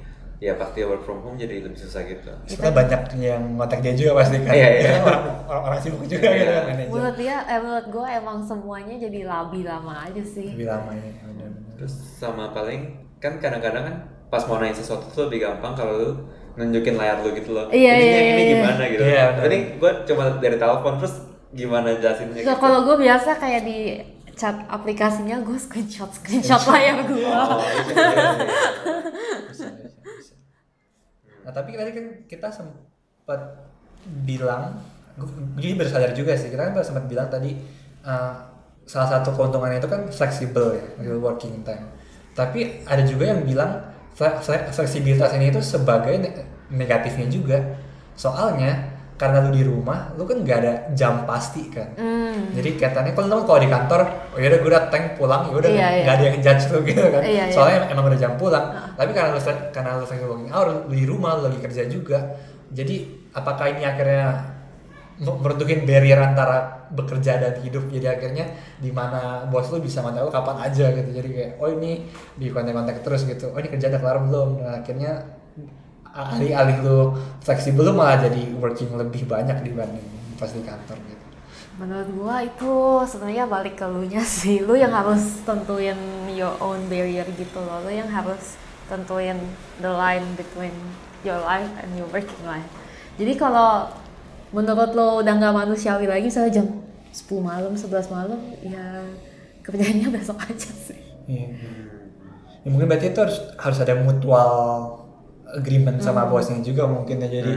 ya 0.43 0.53
pasti 0.53 0.83
work 0.83 1.01
from 1.01 1.19
home 1.19 1.39
jadi 1.39 1.63
lebih 1.63 1.79
susah 1.79 2.03
gitu 2.03 2.27
Sebenarnya 2.43 2.75
banyak 2.75 3.01
yang 3.17 3.43
kontak 3.55 3.79
dia 3.79 3.93
juga 3.93 4.11
pasti 4.19 4.35
kan. 4.37 4.51
Iya, 4.51 4.67
iya. 4.69 4.81
Ya, 4.83 4.99
orang, 5.01 5.23
orang, 5.45 5.63
orang 5.63 5.79
sibuk 5.79 6.03
juga 6.03 6.27
Iya. 6.27 6.35
gitu 6.35 6.51
kan. 6.51 6.75
Menurut 6.85 7.15
dia, 7.15 7.35
eh, 7.45 7.59
menurut 7.59 7.87
gue 7.87 8.07
emang 8.11 8.37
semuanya 8.41 8.95
jadi 8.99 9.19
labi 9.23 9.63
lama 9.63 10.03
aja 10.03 10.19
sih. 10.19 10.51
Lebih 10.51 10.67
lama 10.67 10.91
ini 10.91 11.09
benar-benar. 11.15 11.51
terus 11.73 11.93
sama 12.13 12.51
paling 12.51 12.81
kan 13.17 13.39
kadang-kadang 13.39 13.83
kan 13.83 13.95
pas 14.27 14.43
mau 14.43 14.57
nanya 14.57 14.73
sesuatu 14.73 15.07
tuh 15.07 15.23
lebih 15.25 15.39
gampang 15.41 15.73
kalau 15.73 15.93
lu 15.95 16.09
nunjukin 16.53 16.93
layar 16.93 17.17
lu 17.19 17.31
gitu 17.31 17.49
loh 17.51 17.65
Iya, 17.67 17.91
ini 17.93 18.03
iya, 18.03 18.19
ini 18.21 18.41
iya. 18.41 18.51
gimana 18.51 18.83
gitu 18.85 19.01
Iya, 19.01 19.23
benar. 19.31 19.45
ini 19.47 19.57
gua 19.77 19.91
cuma 20.03 20.23
dari 20.37 20.55
telepon 20.55 20.93
terus 20.97 21.15
gimana 21.49 21.87
jelasinnya 21.93 22.35
Nggak, 22.35 22.51
gitu. 22.51 22.61
kalau 22.61 22.79
gue 22.83 22.95
biasa 22.99 23.29
kayak 23.37 23.61
di 23.63 23.79
chat 24.33 24.57
aplikasinya 24.67 25.37
gue 25.39 25.53
screenshot 25.55 26.09
screenshot 26.11 26.61
layar 26.67 27.05
gue. 27.05 27.21
Oh, 27.23 27.61
iya, 27.61 27.93
iya, 27.93 28.05
iya. 28.11 28.31
Bisa, 29.45 29.65
bisa, 29.69 30.01
bisa. 30.03 30.33
Nah 31.43 31.51
tapi 31.51 31.75
tadi 31.75 31.91
kan 31.91 32.05
kita 32.27 32.47
sempat 32.51 33.39
bilang, 34.25 34.79
gue 35.15 35.27
jadi 35.59 35.73
baru 35.79 35.89
sadar 35.91 36.11
juga 36.15 36.35
sih, 36.35 36.51
kita 36.51 36.71
kan 36.71 36.73
sempat 36.83 37.05
bilang 37.07 37.27
tadi 37.31 37.55
uh, 38.03 38.35
salah 38.83 39.07
satu 39.19 39.31
keuntungannya 39.35 39.79
itu 39.79 39.87
kan 39.87 40.01
fleksibel 40.11 40.75
ya, 40.75 40.85
working 41.19 41.63
time. 41.63 41.87
Tapi 42.35 42.83
ada 42.83 43.03
juga 43.05 43.31
yang 43.31 43.45
bilang 43.47 43.79
fle- 44.17 44.39
fle- 44.43 44.67
fleksibilitas 44.73 45.31
ini 45.37 45.53
itu 45.53 45.61
sebagai 45.63 46.15
ne- 46.19 46.47
negatifnya 46.73 47.27
juga. 47.31 47.57
Soalnya 48.17 48.91
karena 49.13 49.45
lu 49.45 49.49
di 49.53 49.63
rumah, 49.63 50.11
lu 50.17 50.25
kan 50.25 50.41
nggak 50.41 50.57
ada 50.59 50.73
jam 50.97 51.23
pasti 51.23 51.69
kan. 51.69 51.93
Hmm. 51.95 52.51
Jadi 52.53 52.75
katanya 52.81 53.13
kalau 53.13 53.39
lu 53.39 53.45
kalau 53.45 53.61
di 53.61 53.69
kantor, 53.69 54.01
oh 54.33 54.39
yaudah 54.41 54.59
gue 54.59 54.69
udah 54.73 54.83
tank 54.89 55.05
pulang, 55.15 55.47
ya 55.47 55.55
udah 55.55 55.69
Iya, 55.69 55.87
nggak 56.03 56.13
iya. 56.13 56.17
ada 56.17 56.23
yang 56.27 56.37
judge 56.41 56.63
lu 56.73 56.79
gitu 56.83 57.01
kan. 57.07 57.21
Iya, 57.21 57.43
iya. 57.47 57.53
Soalnya 57.53 57.79
emang 57.93 58.05
udah 58.09 58.19
jam 58.19 58.33
pulang. 58.35 58.65
Tapi 58.97 59.09
karena 59.13 59.29
lu 59.31 59.39
karena 59.71 59.89
lu 60.01 60.05
flexible 60.09 60.31
working 60.33 60.51
hour, 60.51 60.67
lu 60.89 60.93
di 60.97 61.05
rumah, 61.05 61.37
lu 61.37 61.41
lagi 61.47 61.59
kerja 61.61 61.83
juga. 61.85 62.19
Jadi 62.73 62.95
apakah 63.37 63.69
ini 63.69 63.85
akhirnya 63.85 64.53
me- 65.21 65.39
meruntuhin 65.39 65.85
barrier 65.85 66.17
antara 66.17 66.89
bekerja 66.93 67.41
dan 67.41 67.53
hidup 67.65 67.89
jadi 67.89 68.17
akhirnya 68.17 68.53
di 68.77 68.93
mana 68.93 69.45
bos 69.49 69.65
lu 69.73 69.81
bisa 69.81 70.01
mantau 70.05 70.29
kapan 70.29 70.61
aja 70.69 70.93
gitu 70.93 71.09
jadi 71.09 71.29
kayak 71.29 71.51
oh 71.57 71.69
ini 71.73 72.05
di 72.37 72.53
kontak-kontak 72.53 73.01
terus 73.01 73.25
gitu 73.25 73.49
oh 73.49 73.57
ini 73.57 73.69
kerja 73.73 73.89
udah 73.89 74.01
kelar 74.01 74.17
belum 74.29 74.49
nah, 74.61 74.73
akhirnya 74.81 75.11
alih-alih 76.13 76.77
lu 76.85 76.97
fleksibel 77.41 77.89
lu 77.89 77.93
malah 77.97 78.21
jadi 78.21 78.53
working 78.61 78.93
lebih 78.93 79.25
banyak 79.25 79.65
dibanding 79.65 80.05
pas 80.37 80.53
di 80.53 80.61
kantor 80.61 80.97
gitu 81.09 81.23
Menurut 81.73 82.09
gua 82.13 82.45
itu 82.45 83.01
sebenarnya 83.09 83.49
balik 83.49 83.81
ke 83.81 83.85
lu 83.89 84.05
nya 84.05 84.21
sih. 84.37 84.61
Lu 84.61 84.77
yang 84.77 84.93
harus 84.93 85.41
tentuin 85.41 85.97
your 86.29 86.53
own 86.61 86.85
barrier 86.85 87.25
gitu 87.33 87.57
loh. 87.57 87.81
Lu 87.81 87.89
yang 87.89 88.09
harus 88.13 88.61
tentuin 88.85 89.41
the 89.81 89.89
line 89.89 90.37
between 90.37 90.73
your 91.25 91.41
life 91.41 91.69
and 91.81 91.89
your 91.97 92.05
working 92.13 92.43
life. 92.45 92.67
Jadi 93.17 93.33
kalau 93.41 93.89
menurut 94.53 94.93
lo 94.93 95.25
udah 95.25 95.33
nggak 95.33 95.53
manusiawi 95.65 96.05
lagi 96.05 96.29
misalnya 96.29 96.61
jam 96.61 96.67
10 97.09 97.41
malam, 97.41 97.73
11 97.73 97.89
malam, 98.13 98.39
ya 98.61 99.01
kerjanya 99.65 100.09
besok 100.15 100.37
aja 100.45 100.69
sih. 100.69 101.01
Iya. 101.25 101.57
Ya, 102.63 102.67
mungkin 102.69 102.85
berarti 102.85 103.11
itu 103.11 103.19
harus 103.19 103.37
harus 103.59 103.77
ada 103.81 103.97
mutual 103.97 104.49
agreement 105.53 105.97
sama 105.97 106.25
bosnya 106.25 106.57
juga 106.59 106.83
mungkin 106.85 107.17
ya 107.17 107.29
jadi 107.31 107.53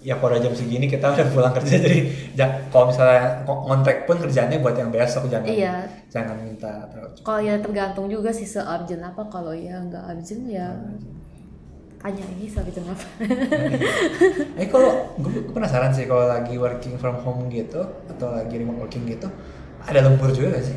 ya 0.00 0.14
kalau 0.16 0.34
jam 0.34 0.50
segini 0.50 0.86
kita 0.86 1.06
udah 1.06 1.26
pulang 1.28 1.50
kerja 1.52 1.78
jadi 1.84 1.98
ja- 2.32 2.66
kalau 2.68 2.88
misalnya 2.88 3.22
ko- 3.42 3.62
kontrak 3.62 4.02
pun 4.02 4.18
kerjanya 4.18 4.58
buat 4.58 4.74
yang 4.74 4.90
besok 4.90 5.26
jangan 5.26 5.46
Iya. 5.46 5.86
jangan 6.08 6.36
minta 6.36 6.86
terlalu. 6.88 7.14
Kalau 7.20 7.40
ya 7.40 7.54
tergantung 7.56 8.06
juga 8.06 8.28
sih 8.28 8.42
se-urgent 8.44 8.98
apa. 9.00 9.22
Kalau 9.24 9.52
ya 9.52 9.78
nggak 9.80 10.02
urgent 10.08 10.44
ya 10.44 10.74
tanya 11.96 12.18
lagi 12.20 12.46
se-urgent 12.46 12.86
apa. 12.88 13.06
Eh 14.54 14.66
kalau 14.66 14.90
gue 15.16 15.30
penasaran 15.48 15.90
sih 15.90 16.04
kalau 16.04 16.26
lagi 16.26 16.54
working 16.56 16.94
from 16.96 17.14
home 17.16 17.46
gitu 17.46 17.78
atau 18.08 18.28
lagi 18.32 18.54
remote 18.56 18.82
working 18.82 19.06
gitu 19.06 19.30
ada 19.80 19.98
lembur 20.00 20.30
juga 20.30 20.58
gak 20.58 20.64
sih? 20.64 20.76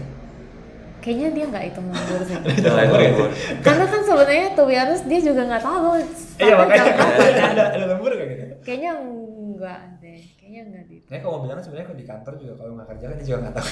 Kayaknya 1.06 1.30
dia 1.38 1.46
nggak 1.54 1.64
hitung 1.70 1.86
lembur 1.94 2.22
sih. 2.26 2.34
Itu 2.58 2.70
ribut. 2.74 3.32
Karena 3.62 3.86
kan 3.86 4.02
sebenarnya 4.02 4.48
be 4.58 4.74
honest 4.74 5.06
dia 5.06 5.20
juga 5.22 5.42
nggak 5.46 5.62
tahu. 5.62 6.02
Iya 6.42 6.54
makanya 6.58 6.86
ada, 6.98 7.34
kan. 7.38 7.54
ada, 7.78 7.86
lembur 7.94 8.12
kayak 8.18 8.30
gitu. 8.34 8.44
Kayaknya 8.66 8.92
enggak 9.06 9.82
deh. 10.02 10.22
Kayaknya 10.34 10.62
enggak 10.66 10.84
di. 10.90 10.96
Ya 11.06 11.18
kalau 11.22 11.38
mau 11.38 11.42
bilang 11.46 11.62
sebenarnya 11.62 11.86
kalau 11.94 12.00
di 12.02 12.08
kantor 12.10 12.34
juga 12.42 12.54
kalau 12.58 12.72
nggak 12.74 12.88
kerja 12.90 13.06
kan 13.06 13.16
dia 13.22 13.28
juga 13.30 13.38
nggak 13.46 13.54
tahu. 13.54 13.70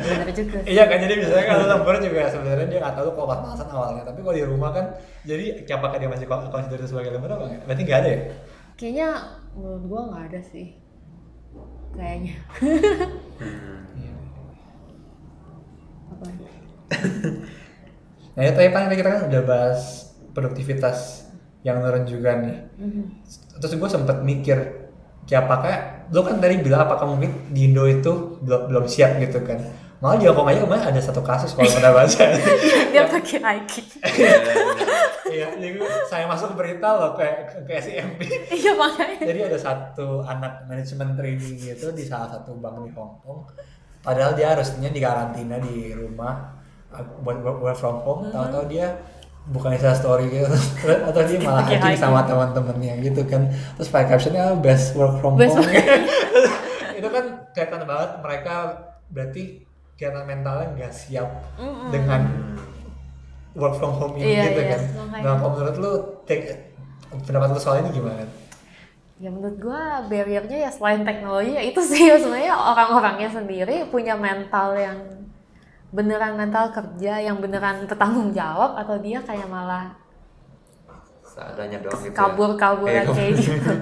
Benar 0.00 0.28
juga. 0.32 0.58
Iya 0.64 0.84
kan 0.88 0.98
jadi 1.04 1.14
misalnya 1.20 1.44
kalau 1.44 1.64
lembur 1.68 1.94
juga 2.00 2.22
sebenarnya 2.32 2.66
dia 2.72 2.78
nggak 2.80 2.96
tahu 2.96 3.08
kalau 3.12 3.28
pas-pasan 3.28 3.68
awalnya 3.68 4.02
tapi 4.08 4.18
kalau 4.24 4.36
di 4.40 4.44
rumah 4.48 4.70
kan 4.72 4.86
jadi 5.28 5.44
apakah 5.76 5.96
dia 6.00 6.08
masih 6.08 6.24
consider 6.24 6.78
itu 6.80 6.88
sebagai 6.88 7.12
lembur 7.12 7.36
apa 7.36 7.44
nggak? 7.52 7.62
Berarti 7.68 7.82
nggak 7.84 8.00
ada 8.00 8.08
ya? 8.08 8.20
Kayaknya 8.80 9.08
menurut 9.52 9.84
gua 9.84 10.00
nggak 10.08 10.24
ada 10.32 10.40
sih. 10.40 10.66
Kayaknya. 11.92 12.34
Iya. 14.00 14.15
Apa? 16.12 16.26
Nah 18.36 18.42
ya 18.44 18.52
tadi 18.52 18.68
paling 18.68 18.92
kita 18.92 19.08
kan 19.08 19.22
udah 19.32 19.42
bahas 19.48 19.80
produktivitas 20.36 21.26
yang 21.64 21.80
turun 21.80 22.04
juga 22.04 22.36
nih. 22.36 22.56
Mhm. 22.76 23.02
Terus 23.58 23.72
gue 23.74 23.90
sempet 23.90 24.20
mikir 24.20 24.58
kayak 25.26 25.48
apakah 25.48 25.74
lo 26.12 26.22
kan 26.22 26.38
tadi 26.38 26.62
bilang 26.62 26.86
apakah 26.86 27.08
mungkin 27.08 27.50
di 27.50 27.66
Indo 27.66 27.88
itu 27.88 28.38
belum 28.44 28.70
belum 28.70 28.84
siap 28.86 29.18
gitu 29.18 29.42
kan? 29.42 29.58
Malah 29.96 30.20
di 30.20 30.28
Hongkong 30.28 30.52
aja 30.52 30.60
kemarin 30.60 30.84
ada 30.92 31.00
satu 31.00 31.24
kasus 31.24 31.56
kalau 31.56 31.72
pernah 31.72 31.96
baca. 31.96 32.24
dia 32.92 33.04
pakai 33.08 33.38
Nike. 33.40 33.82
Iya, 35.26 35.56
jadi 35.58 35.80
saya 36.06 36.28
masuk 36.28 36.52
berita 36.54 36.86
loh 36.94 37.16
kayak 37.16 37.64
ke 37.64 37.72
SCMP. 37.80 38.20
Iya 38.52 38.76
makanya. 38.76 39.24
Jadi 39.24 39.40
ada 39.48 39.58
satu 39.58 40.20
anak 40.22 40.68
manajemen 40.68 41.16
trading 41.16 41.56
gitu 41.56 41.96
di 41.96 42.04
salah 42.04 42.28
satu 42.28 42.60
bank 42.60 42.84
di 42.84 42.92
Hong 42.92 43.16
Kong. 43.24 43.48
Padahal 44.06 44.32
dia 44.32 44.54
harusnya 44.54 44.86
di 44.86 45.00
karantina 45.02 45.58
di 45.58 45.90
rumah 45.90 46.54
uh, 46.88 47.02
buat 47.20 47.42
work, 47.42 47.58
work 47.60 47.76
from 47.76 47.98
home. 48.00 48.30
Tahu-tahu 48.30 48.70
dia 48.70 48.94
bukan 49.46 49.74
Insta 49.74 49.94
story 49.94 50.26
gitu 50.28 50.46
atau 51.10 51.20
dia 51.22 51.38
malah 51.38 51.62
Pakai 51.62 51.74
hiking 51.76 51.90
hiking. 51.92 51.98
sama 52.00 52.22
teman-temannya 52.22 52.94
gitu 53.02 53.22
kan. 53.26 53.50
Terus 53.74 53.88
pakai 53.88 54.06
captionnya 54.08 54.42
"Oh, 54.48 54.58
best 54.58 54.94
work 54.94 55.18
from 55.18 55.34
Best 55.34 55.54
home. 55.54 55.66
itu 56.98 57.08
kan 57.08 57.24
kelihatan 57.50 57.82
banget 57.84 58.10
mereka 58.22 58.54
berarti 59.06 59.42
kelihatan 59.94 60.24
mentalnya 60.24 60.66
nggak 60.72 60.92
siap 60.92 61.28
Mm-mm. 61.56 61.88
dengan 61.90 62.22
work 63.54 63.74
from 63.74 63.92
home 63.92 64.14
ini 64.16 64.34
Iya, 64.34 64.42
gitu 64.46 64.60
iya, 64.60 64.70
kan. 64.70 64.80
Nah, 65.16 65.34
kalau 65.36 65.50
menurut 65.54 65.76
lu 65.76 65.92
take, 66.22 66.52
pendapat 67.24 67.48
lu 67.50 67.60
soal 67.60 67.80
ini 67.80 67.90
gimana? 67.90 68.24
Ya 69.16 69.32
menurut 69.32 69.56
gua 69.56 70.04
barriernya 70.04 70.68
ya 70.68 70.70
selain 70.70 71.02
teknologi 71.04 71.56
ya 71.56 71.62
itu 71.64 71.80
sih. 71.80 72.12
Sebenarnya 72.22 72.52
orang-orangnya 72.52 73.28
sendiri 73.32 73.88
punya 73.88 74.12
mental 74.16 74.76
yang 74.76 74.98
beneran 75.94 76.36
mental 76.36 76.74
kerja 76.74 77.22
yang 77.22 77.40
beneran 77.40 77.88
bertanggung 77.88 78.34
jawab 78.34 78.76
atau 78.76 79.00
dia 79.00 79.22
kayak 79.22 79.48
malah 79.48 79.96
seadanya 81.24 81.78
doang 81.84 82.00
gitu 82.00 82.12
ya. 82.12 82.16
kabur-kaburan 82.16 83.04
Iya, 83.04 83.12
kayak 83.12 83.32
gitu. 83.36 83.72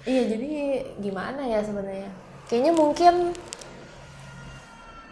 Iya 0.00 0.22
jadi 0.32 0.52
gimana 0.96 1.44
ya 1.44 1.60
sebenarnya? 1.60 2.08
Kayaknya 2.48 2.72
mungkin 2.72 3.14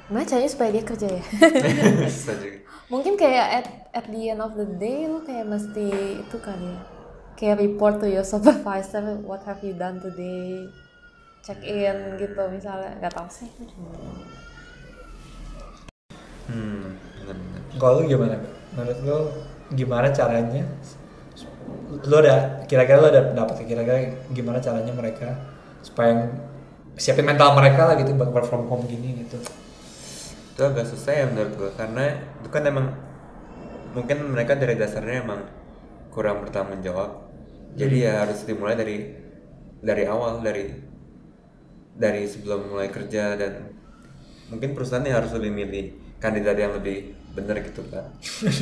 gimana 0.09 0.25
caranya 0.25 0.49
supaya 0.49 0.71
dia 0.73 0.85
kerja 0.89 1.09
ya? 1.13 1.25
Mungkin 2.93 3.21
kayak 3.21 3.47
at, 3.53 3.67
at 3.93 4.07
the 4.09 4.33
end 4.33 4.41
of 4.41 4.57
the 4.57 4.65
day 4.81 5.05
lu 5.05 5.21
kayak 5.21 5.45
mesti 5.45 6.25
itu 6.25 6.37
kan 6.41 6.57
ya 6.57 6.98
kayak 7.39 7.63
report 7.63 8.03
to 8.03 8.11
your 8.11 8.27
supervisor 8.27 9.23
what 9.23 9.39
have 9.47 9.63
you 9.63 9.71
done 9.79 10.03
today 10.03 10.67
check 11.47 11.63
in 11.63 12.19
gitu 12.19 12.43
misalnya 12.51 12.99
nggak 12.99 13.15
tahu 13.15 13.29
sih 13.31 13.51
Hmm, 16.49 16.97
benar-benar. 17.29 17.61
Kalau 17.77 18.01
lu 18.01 18.03
gimana? 18.09 18.41
Menurut 18.73 18.99
lu 19.05 19.19
gimana 19.77 20.09
caranya? 20.09 20.65
Lu 22.09 22.15
ada 22.25 22.65
kira-kira 22.65 23.05
lu 23.05 23.13
ada 23.13 23.29
pendapat 23.29 23.69
kira-kira 23.69 24.17
gimana 24.33 24.57
caranya 24.57 24.89
mereka 24.97 25.37
supaya 25.85 26.25
siapin 26.97 27.29
mental 27.29 27.53
mereka 27.53 27.85
lah 27.85 28.01
gitu 28.01 28.17
buat 28.17 28.33
work 28.33 28.49
from 28.49 28.65
home 28.67 28.89
gini 28.89 29.23
gitu. 29.23 29.39
itu 30.57 30.67
agak 30.67 30.91
susah 30.91 31.15
ya 31.15 31.25
menurut 31.31 31.55
gue 31.55 31.71
karena 31.79 32.19
itu 32.43 32.49
kan 32.51 32.67
emang 32.67 32.91
mungkin 33.95 34.27
mereka 34.35 34.59
dari 34.59 34.75
dasarnya 34.75 35.23
emang 35.23 35.47
kurang 36.11 36.43
bertanggung 36.43 36.83
jawab 36.83 37.28
jadi 37.75 37.97
ya 37.97 38.13
harus 38.25 38.45
dimulai 38.47 38.77
dari 38.79 38.97
dari 39.83 40.05
awal 40.07 40.41
dari 40.41 40.71
dari 41.99 42.23
sebelum 42.25 42.71
mulai 42.71 42.89
kerja 42.89 43.35
dan 43.35 43.75
mungkin 44.49 44.73
perusahaan 44.73 45.05
yang 45.05 45.21
harus 45.21 45.35
lebih 45.35 45.53
milih 45.53 45.87
kandidat 46.23 46.57
yang 46.57 46.73
lebih 46.79 47.15
benar 47.35 47.61
gitu 47.63 47.83
kan 47.91 48.11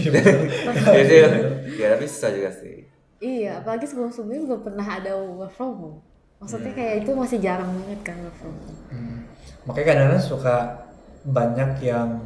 jadi 0.97 1.19
ya 1.79 1.87
tapi 1.97 2.05
susah 2.05 2.31
juga 2.35 2.51
sih. 2.53 2.97
Iya 3.17 3.65
apalagi 3.65 3.89
sebelum 3.89 4.13
sebelumnya 4.13 4.45
belum 4.45 4.61
pernah 4.61 4.87
ada 4.87 5.17
work 5.17 5.53
from 5.57 5.73
home. 5.81 5.99
Maksudnya 6.37 6.73
kayak 6.77 6.95
itu 7.05 7.11
masih 7.17 7.39
jarang 7.41 7.73
banget 7.73 8.01
kan 8.05 8.17
work 8.21 8.37
from 8.37 8.55
home. 8.61 8.81
Hmm. 8.93 9.19
Makanya 9.65 9.87
kadang-kadang 9.89 10.25
suka 10.25 10.57
banyak 11.25 11.71
yang 11.81 12.21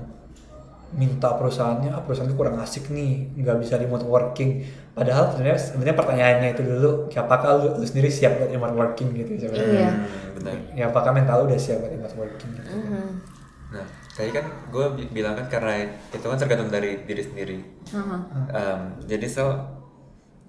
minta 0.91 1.39
perusahaannya, 1.39 1.95
ah 1.95 2.03
perusahaan 2.03 2.27
itu 2.27 2.35
kurang 2.35 2.59
asik 2.59 2.91
nih, 2.91 3.31
nggak 3.39 3.63
bisa 3.63 3.79
remote 3.79 4.03
working. 4.07 4.67
Padahal 4.91 5.31
sebenarnya 5.31 5.59
sebenarnya 5.59 5.97
pertanyaannya 5.97 6.49
itu 6.51 6.63
dulu, 6.67 6.91
ya 7.11 7.23
apakah 7.23 7.63
lu, 7.63 7.69
lu 7.79 7.87
sendiri 7.87 8.11
siap 8.11 8.43
buat 8.43 8.51
remote 8.51 8.75
working 8.75 9.15
gitu 9.15 9.47
sebenarnya? 9.47 9.71
Iya. 9.71 9.91
Hmm, 9.95 10.35
benar 10.35 10.55
Ya 10.75 10.85
apakah 10.91 11.11
mental 11.15 11.35
lu 11.43 11.45
udah 11.55 11.61
siap 11.63 11.79
buat 11.83 11.93
remote 11.95 12.17
working? 12.19 12.51
Gitu. 12.59 12.71
Mhm. 12.71 13.09
nah 13.71 13.87
tadi 14.19 14.35
kan 14.35 14.43
gue 14.75 15.07
bilang 15.15 15.39
kan 15.39 15.47
karena 15.47 15.87
itu 16.11 16.27
kan 16.27 16.35
tergantung 16.35 16.75
dari 16.75 17.07
diri 17.07 17.23
sendiri 17.23 17.57
Aha. 17.95 18.17
Um, 18.51 18.81
jadi 19.07 19.27
so 19.31 19.47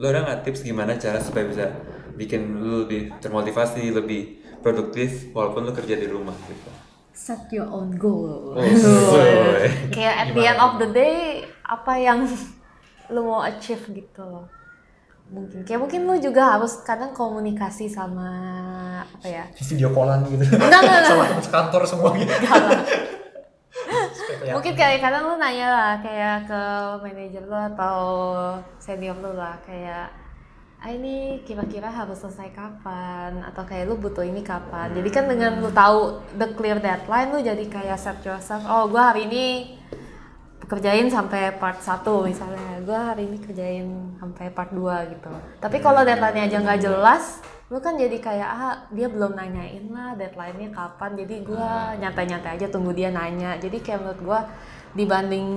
lo 0.02 0.06
ada 0.10 0.26
nggak 0.26 0.42
tips 0.42 0.66
gimana 0.66 0.98
cara 0.98 1.22
supaya 1.22 1.46
bisa 1.46 1.70
bikin 2.18 2.58
lu 2.58 2.90
lebih 2.90 3.14
termotivasi 3.22 3.94
lebih 3.94 4.42
produktif 4.66 5.30
walaupun 5.38 5.70
lu 5.70 5.74
kerja 5.78 6.02
di 6.02 6.10
rumah 6.10 6.34
gitu 6.50 6.70
set 7.12 7.52
your 7.52 7.68
own 7.68 7.96
goal. 8.00 8.56
Oh, 8.56 8.62
kayak 9.96 10.16
at 10.16 10.30
the 10.32 10.44
end 10.48 10.60
of 10.60 10.80
the 10.80 10.90
day 10.92 11.46
apa 11.68 11.94
yang 12.00 12.26
lu 13.14 13.22
mau 13.28 13.44
achieve 13.44 13.84
gitu 13.92 14.24
loh. 14.24 14.48
Mungkin 15.32 15.64
kayak 15.64 15.80
mungkin 15.80 16.04
lu 16.08 16.20
juga 16.20 16.60
harus 16.60 16.84
kadang 16.84 17.16
komunikasi 17.16 17.88
sama 17.88 18.28
apa 19.04 19.28
ya? 19.28 19.44
Video 19.56 19.92
callan 19.96 20.28
gitu. 20.28 20.44
Enggak, 20.44 20.82
enggak, 20.84 21.08
Sama 21.08 21.24
teman 21.28 21.44
sekantor 21.44 21.82
semua 21.88 22.10
gitu. 22.20 22.36
Mungkin 24.42 24.74
kayak 24.76 25.00
kadang 25.00 25.24
lu 25.32 25.36
nanya 25.40 25.68
lah 25.72 25.92
kayak 26.04 26.50
ke 26.50 26.62
manajer 27.00 27.44
lu 27.48 27.56
atau 27.56 28.00
senior 28.76 29.16
lu 29.24 29.32
lah 29.38 29.56
kayak 29.64 30.21
ah 30.82 30.90
ini 30.90 31.46
kira-kira 31.46 31.94
harus 31.94 32.18
selesai 32.18 32.50
kapan? 32.58 33.46
Atau 33.46 33.62
kayak 33.70 33.86
lu 33.86 34.02
butuh 34.02 34.26
ini 34.26 34.42
kapan? 34.42 34.90
Jadi 34.98 35.10
kan 35.14 35.30
dengan 35.30 35.62
lu 35.62 35.70
tahu 35.70 36.26
the 36.42 36.50
clear 36.58 36.82
deadline 36.82 37.30
lu 37.30 37.38
jadi 37.38 37.62
kayak 37.70 38.02
set 38.02 38.18
yourself 38.26 38.66
oh 38.66 38.90
gua 38.90 39.14
hari 39.14 39.30
ini 39.30 39.78
kerjain 40.66 41.06
sampai 41.12 41.54
part 41.62 41.78
1 41.86 42.02
misalnya. 42.26 42.82
Gua 42.82 43.14
hari 43.14 43.30
ini 43.30 43.38
kerjain 43.38 44.18
sampai 44.18 44.50
part 44.50 44.74
2 44.74 45.14
gitu. 45.14 45.30
Tapi 45.62 45.78
kalau 45.78 46.02
deadline-nya 46.02 46.50
aja 46.50 46.58
nggak 46.66 46.82
jelas 46.82 47.46
lu 47.72 47.80
kan 47.80 47.96
jadi 47.96 48.20
kayak 48.20 48.50
ah 48.52 48.76
dia 48.92 49.08
belum 49.08 49.32
nanyain 49.32 49.86
lah 49.94 50.18
deadline-nya 50.18 50.74
kapan. 50.74 51.14
Jadi 51.14 51.46
gua 51.46 51.94
nyantai-nyantai 51.94 52.58
aja 52.58 52.68
tunggu 52.74 52.90
dia 52.90 53.14
nanya. 53.14 53.54
Jadi 53.62 53.78
kayak 53.86 54.02
menurut 54.02 54.22
gua 54.26 54.40
dibanding 54.98 55.48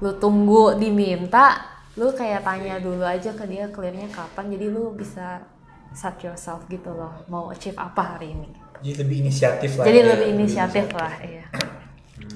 lu 0.00 0.10
tunggu 0.16 0.78
diminta 0.80 1.77
lu 1.98 2.08
kayak 2.10 2.42
tanya 2.42 2.78
dulu 2.78 3.02
aja 3.02 3.34
ke 3.34 3.44
dia 3.44 3.66
clearnya 3.68 4.06
kapan 4.08 4.54
jadi 4.54 4.66
lu 4.70 4.94
bisa 4.94 5.42
set 5.90 6.16
yourself 6.22 6.62
gitu 6.66 6.88
loh 6.90 7.10
mau 7.26 7.50
achieve 7.50 7.74
apa 7.76 8.16
hari 8.16 8.32
ini 8.32 8.48
Jadi 8.78 8.94
lebih 9.02 9.16
inisiatif 9.20 9.70
lah. 9.74 9.84
jadi 9.84 10.00
ya. 10.00 10.06
lebih 10.14 10.28
inisiatif 10.32 10.86
lah 10.94 11.12
iya 11.20 11.46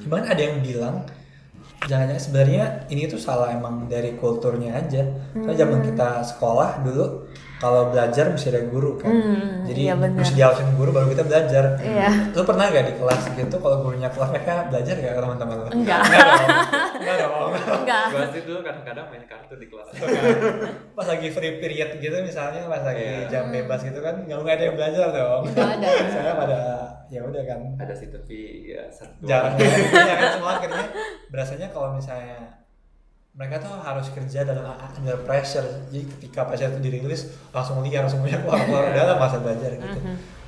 Cuman 0.03 0.27
ada 0.27 0.40
yang 0.40 0.59
bilang 0.59 1.07
jangan-jangan 1.83 2.18
sebenarnya 2.18 2.64
ini 2.88 3.07
tuh 3.07 3.18
salah 3.18 3.51
emang 3.51 3.87
dari 3.87 4.14
kulturnya 4.14 4.75
aja. 4.77 5.03
Karena 5.33 5.55
zaman 5.55 5.79
Hmm. 5.79 5.87
kita 5.90 6.09
sekolah 6.25 6.83
dulu 6.83 7.07
kalau 7.62 7.94
belajar 7.94 8.27
mesti 8.27 8.51
ada 8.51 8.66
guru 8.66 8.98
kan. 8.98 9.07
Hmm, 9.07 9.62
Jadi 9.70 9.81
iya 9.87 9.94
mesti 9.94 10.35
diawasin 10.35 10.75
guru 10.75 10.90
baru 10.90 11.14
kita 11.14 11.22
belajar. 11.22 11.79
Iya. 11.79 12.35
Lu 12.35 12.42
pernah 12.42 12.66
gak 12.66 12.90
di 12.90 12.94
kelas 12.98 13.22
gitu 13.31 13.57
kalau 13.57 13.77
gurunya 13.81 14.11
kelas 14.11 14.35
mereka 14.35 14.66
belajar 14.66 14.94
gak 14.98 15.14
teman-teman 15.14 15.57
lu? 15.62 15.68
Enggak. 15.70 16.01
Enggak 16.98 17.16
dong. 17.22 17.51
Enggak 17.55 17.75
enggak 17.79 18.05
gue 18.11 18.25
sih 18.35 18.42
dulu 18.42 18.59
kadang-kadang 18.61 19.07
main 19.09 19.25
kartu 19.25 19.55
di 19.55 19.66
kelas 19.70 19.87
Pas 20.92 21.07
lagi 21.07 21.29
free 21.31 21.62
period 21.62 21.90
gitu 21.96 22.16
misalnya 22.18 22.66
pas 22.66 22.83
lagi 22.83 23.01
Iya. 23.03 23.31
jam 23.31 23.44
bebas 23.48 23.81
gitu 23.83 23.98
kan 24.03 24.14
nggak 24.27 24.38
nggak 24.42 24.55
ada 24.59 24.64
yang 24.66 24.77
belajar 24.77 25.07
dong. 25.14 25.42
Nggak 25.46 25.70
ada. 25.79 25.88
Saya 26.11 26.33
pada 26.35 26.61
ya 27.12 27.20
udah 27.22 27.42
kan 27.44 27.61
ada 27.77 27.92
sih 27.92 28.09
tapi 28.09 28.38
ya 28.66 28.88
satu 28.88 29.22
jarang 29.22 29.53
ya 29.61 30.14
kan 30.16 30.29
semua 30.33 30.51
akhirnya 30.57 30.87
berasanya 31.29 31.68
kalau 31.68 31.92
misalnya 31.92 32.62
mereka 33.33 33.64
tuh 33.64 33.73
harus 33.81 34.12
kerja 34.12 34.45
dalam 34.45 34.77
under 34.77 35.16
pressure. 35.25 35.64
Jadi 35.88 36.05
ketika 36.05 36.45
pressure 36.45 36.68
itu 36.68 36.81
dirilis 36.85 37.33
langsung 37.49 37.81
liar 37.81 38.05
semuanya 38.05 38.38
keluar 38.45 38.61
keluar 38.61 38.85
udah 38.92 39.05
lah 39.09 39.16
masa 39.16 39.40
belajar 39.40 39.73
gitu. 39.73 39.99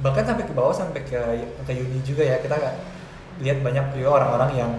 Bahkan 0.04 0.22
sampai 0.28 0.44
ke 0.44 0.52
bawah 0.52 0.74
sampai 0.76 1.00
ke 1.00 1.16
ke 1.64 1.72
uni 1.72 2.04
juga 2.04 2.20
ya. 2.20 2.36
Kita 2.44 2.60
lihat 3.40 3.64
banyak 3.64 3.96
juga 3.96 4.20
orang-orang 4.20 4.50
yang 4.60 4.72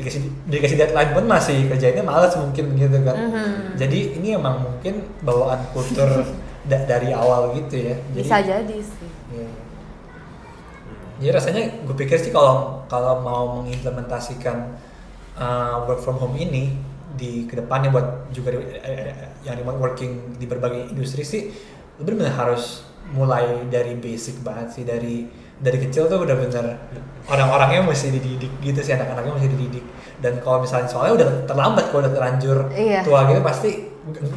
dikasih 0.00 0.32
dikasih 0.48 0.80
deadline 0.80 1.12
pun 1.12 1.24
masih 1.28 1.68
kerjanya 1.68 2.00
malas 2.00 2.32
mungkin 2.40 2.72
gitu 2.72 2.98
kan. 3.04 3.16
Jadi 3.76 4.16
ini 4.16 4.32
emang 4.32 4.64
mungkin 4.64 5.04
bawaan 5.20 5.60
kultur 5.76 6.08
da- 6.72 6.86
dari 6.88 7.12
awal 7.12 7.52
gitu 7.52 7.84
ya. 7.84 8.00
Jadi 8.16 8.24
bisa 8.24 8.40
jadi 8.40 8.76
sih. 8.80 9.10
Iya. 9.28 9.48
Jadi 11.20 11.28
rasanya 11.36 11.62
gue 11.84 11.96
pikir 12.00 12.16
sih 12.16 12.32
kalau 12.32 12.80
kalau 12.88 13.20
mau 13.20 13.60
mengimplementasikan 13.60 14.72
uh, 15.36 15.84
work 15.84 16.00
from 16.00 16.16
home 16.16 16.32
ini 16.32 16.80
di 17.20 17.44
ke 17.44 17.54
depannya 17.54 17.92
buat 17.92 18.06
juga 18.32 18.56
di- 18.56 18.64
eh, 18.72 18.80
eh, 18.80 19.12
yang 19.44 19.60
remote 19.60 19.76
working 19.76 20.40
di 20.40 20.48
berbagai 20.48 20.88
industri 20.88 21.20
sih 21.22 21.52
lu 22.00 22.08
benar 22.08 22.32
harus 22.32 22.80
mulai 23.12 23.44
dari 23.68 23.92
basic 23.94 24.40
banget 24.40 24.72
sih. 24.72 24.82
Dari 24.82 25.28
dari 25.60 25.76
kecil 25.76 26.08
tuh 26.08 26.24
udah 26.24 26.32
bener 26.32 26.64
orang-orangnya 27.28 27.84
mesti 27.84 28.08
dididik 28.08 28.48
gitu 28.58 28.80
sih 28.80 28.96
anak-anaknya 28.96 29.36
mesti 29.36 29.48
dididik. 29.52 29.84
Dan 30.16 30.40
kalau 30.40 30.64
misalnya 30.64 30.88
soalnya 30.88 31.12
udah 31.20 31.28
terlambat 31.44 31.92
kalau 31.92 32.00
udah 32.00 32.12
terlanjur 32.12 32.58
Iya. 32.72 33.04
tua 33.04 33.28
gitu 33.28 33.40
pasti 33.44 33.70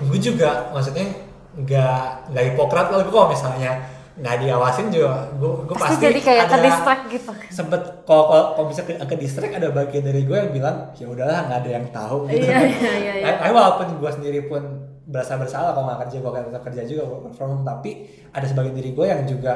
gue 0.04 0.20
juga. 0.20 0.68
Maksudnya 0.76 1.08
nggak 1.54 2.34
nggak 2.34 2.44
hipokrat 2.52 2.88
lah 2.92 3.00
gue 3.00 3.14
kalau 3.14 3.30
misalnya 3.32 3.72
nggak 4.14 4.36
diawasin 4.40 4.88
juga. 4.88 5.26
Gue 5.36 5.52
gue 5.64 5.74
pasti, 5.74 5.98
pasti, 5.98 6.06
jadi 6.06 6.20
kayak 6.22 6.46
ke 6.46 6.54
ada- 6.54 6.64
distract 6.64 7.04
gitu 7.08 7.32
sempet 7.50 7.82
kalau 8.04 8.24
kalau, 8.28 8.46
kalau 8.54 8.68
bisa 8.70 8.82
ke, 8.82 8.94
ke 8.94 9.16
distract 9.18 9.54
ada 9.54 9.70
bagian 9.70 10.04
dari 10.04 10.22
gue 10.22 10.38
yang 10.38 10.52
bilang 10.52 10.76
ya 10.94 11.08
udahlah 11.08 11.50
nggak 11.50 11.60
ada 11.60 11.70
yang 11.72 11.86
tahu 11.90 12.18
gitu. 12.28 12.46
Iya, 12.46 12.58
iya, 12.62 12.94
iya, 12.96 13.14
iya. 13.20 13.34
Tapi 13.36 13.52
walaupun 13.52 13.88
gue 13.98 14.12
sendiri 14.12 14.46
pun 14.46 14.62
berasa 15.04 15.36
bersalah 15.36 15.74
kalau 15.74 15.86
nggak 15.88 16.00
kerja 16.06 16.18
gue 16.20 16.30
akan 16.30 16.44
tetap 16.48 16.64
kerja 16.64 16.82
juga 16.86 17.04
work 17.04 17.34
from 17.34 17.50
home 17.52 17.66
tapi 17.66 17.92
ada 18.30 18.46
sebagian 18.46 18.72
diri 18.74 18.92
gue 18.92 19.06
yang 19.06 19.26
juga 19.26 19.54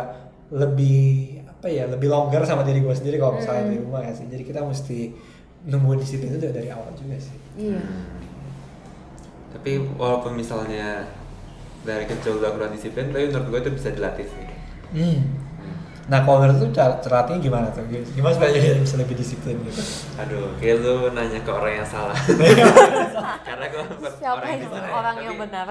lebih 0.48 1.08
apa 1.48 1.68
ya 1.68 1.86
lebih 1.86 2.08
longgar 2.08 2.42
sama 2.44 2.62
diri 2.62 2.80
gue 2.80 2.92
sendiri 2.92 3.16
kalau 3.16 3.36
misalnya 3.36 3.64
Hmm. 3.64 3.72
di 3.72 3.80
rumah 3.80 4.02
ya 4.02 4.12
sih. 4.12 4.26
Jadi 4.26 4.44
kita 4.44 4.60
mesti 4.60 5.00
nunggu 5.66 5.98
disiplin 5.98 6.34
itu 6.34 6.48
dari 6.48 6.68
awal 6.68 6.90
juga 6.94 7.18
sih. 7.18 7.36
Iya. 7.56 7.82
Tapi 9.50 9.72
walaupun 9.94 10.34
misalnya 10.34 11.08
dari 11.88 12.04
kecil 12.04 12.44
udah 12.44 12.52
kurang 12.52 12.76
disiplin 12.76 13.10
tapi 13.10 13.32
menurut 13.32 13.48
gue 13.48 13.60
itu 13.64 13.72
bisa 13.74 13.90
dilatih 13.96 14.28
sih. 14.28 14.44
Hmm. 14.92 15.20
Nah 16.08 16.24
kalau 16.24 16.40
menurut 16.40 16.60
lu 16.60 16.68
cara 16.72 17.00
terlatihnya 17.00 17.40
gimana 17.40 17.68
tuh? 17.72 17.84
Gimana 17.88 18.32
supaya 18.36 18.52
jadi 18.52 18.80
bisa 18.80 18.96
lebih 18.96 19.16
disiplin 19.16 19.56
gitu? 19.64 19.80
aduh 20.20 20.56
kayak 20.60 20.84
lu 20.84 21.12
nanya 21.12 21.40
ke 21.40 21.52
orang 21.52 21.84
yang 21.84 21.88
salah. 21.88 22.16
Karena 23.48 23.66
gue 23.68 23.84
siapa 24.16 24.44
yang 24.46 24.68
benar 24.68 24.84
ya, 24.84 24.92
orang 24.92 25.16
tapi- 25.16 25.26
yang 25.26 25.38
benar? 25.40 25.68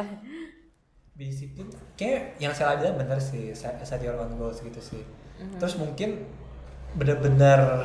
Disiplin 1.16 1.66
kayak 1.96 2.36
yang 2.36 2.52
saya 2.52 2.76
bilang 2.76 2.96
bener 3.00 3.16
sih 3.16 3.52
set 3.52 3.80
set 3.80 4.00
your 4.00 4.16
own 4.16 4.36
goals 4.36 4.60
gitu 4.60 4.80
sih. 4.80 5.00
Terus 5.56 5.80
mungkin 5.80 6.24
bener-bener 6.96 7.84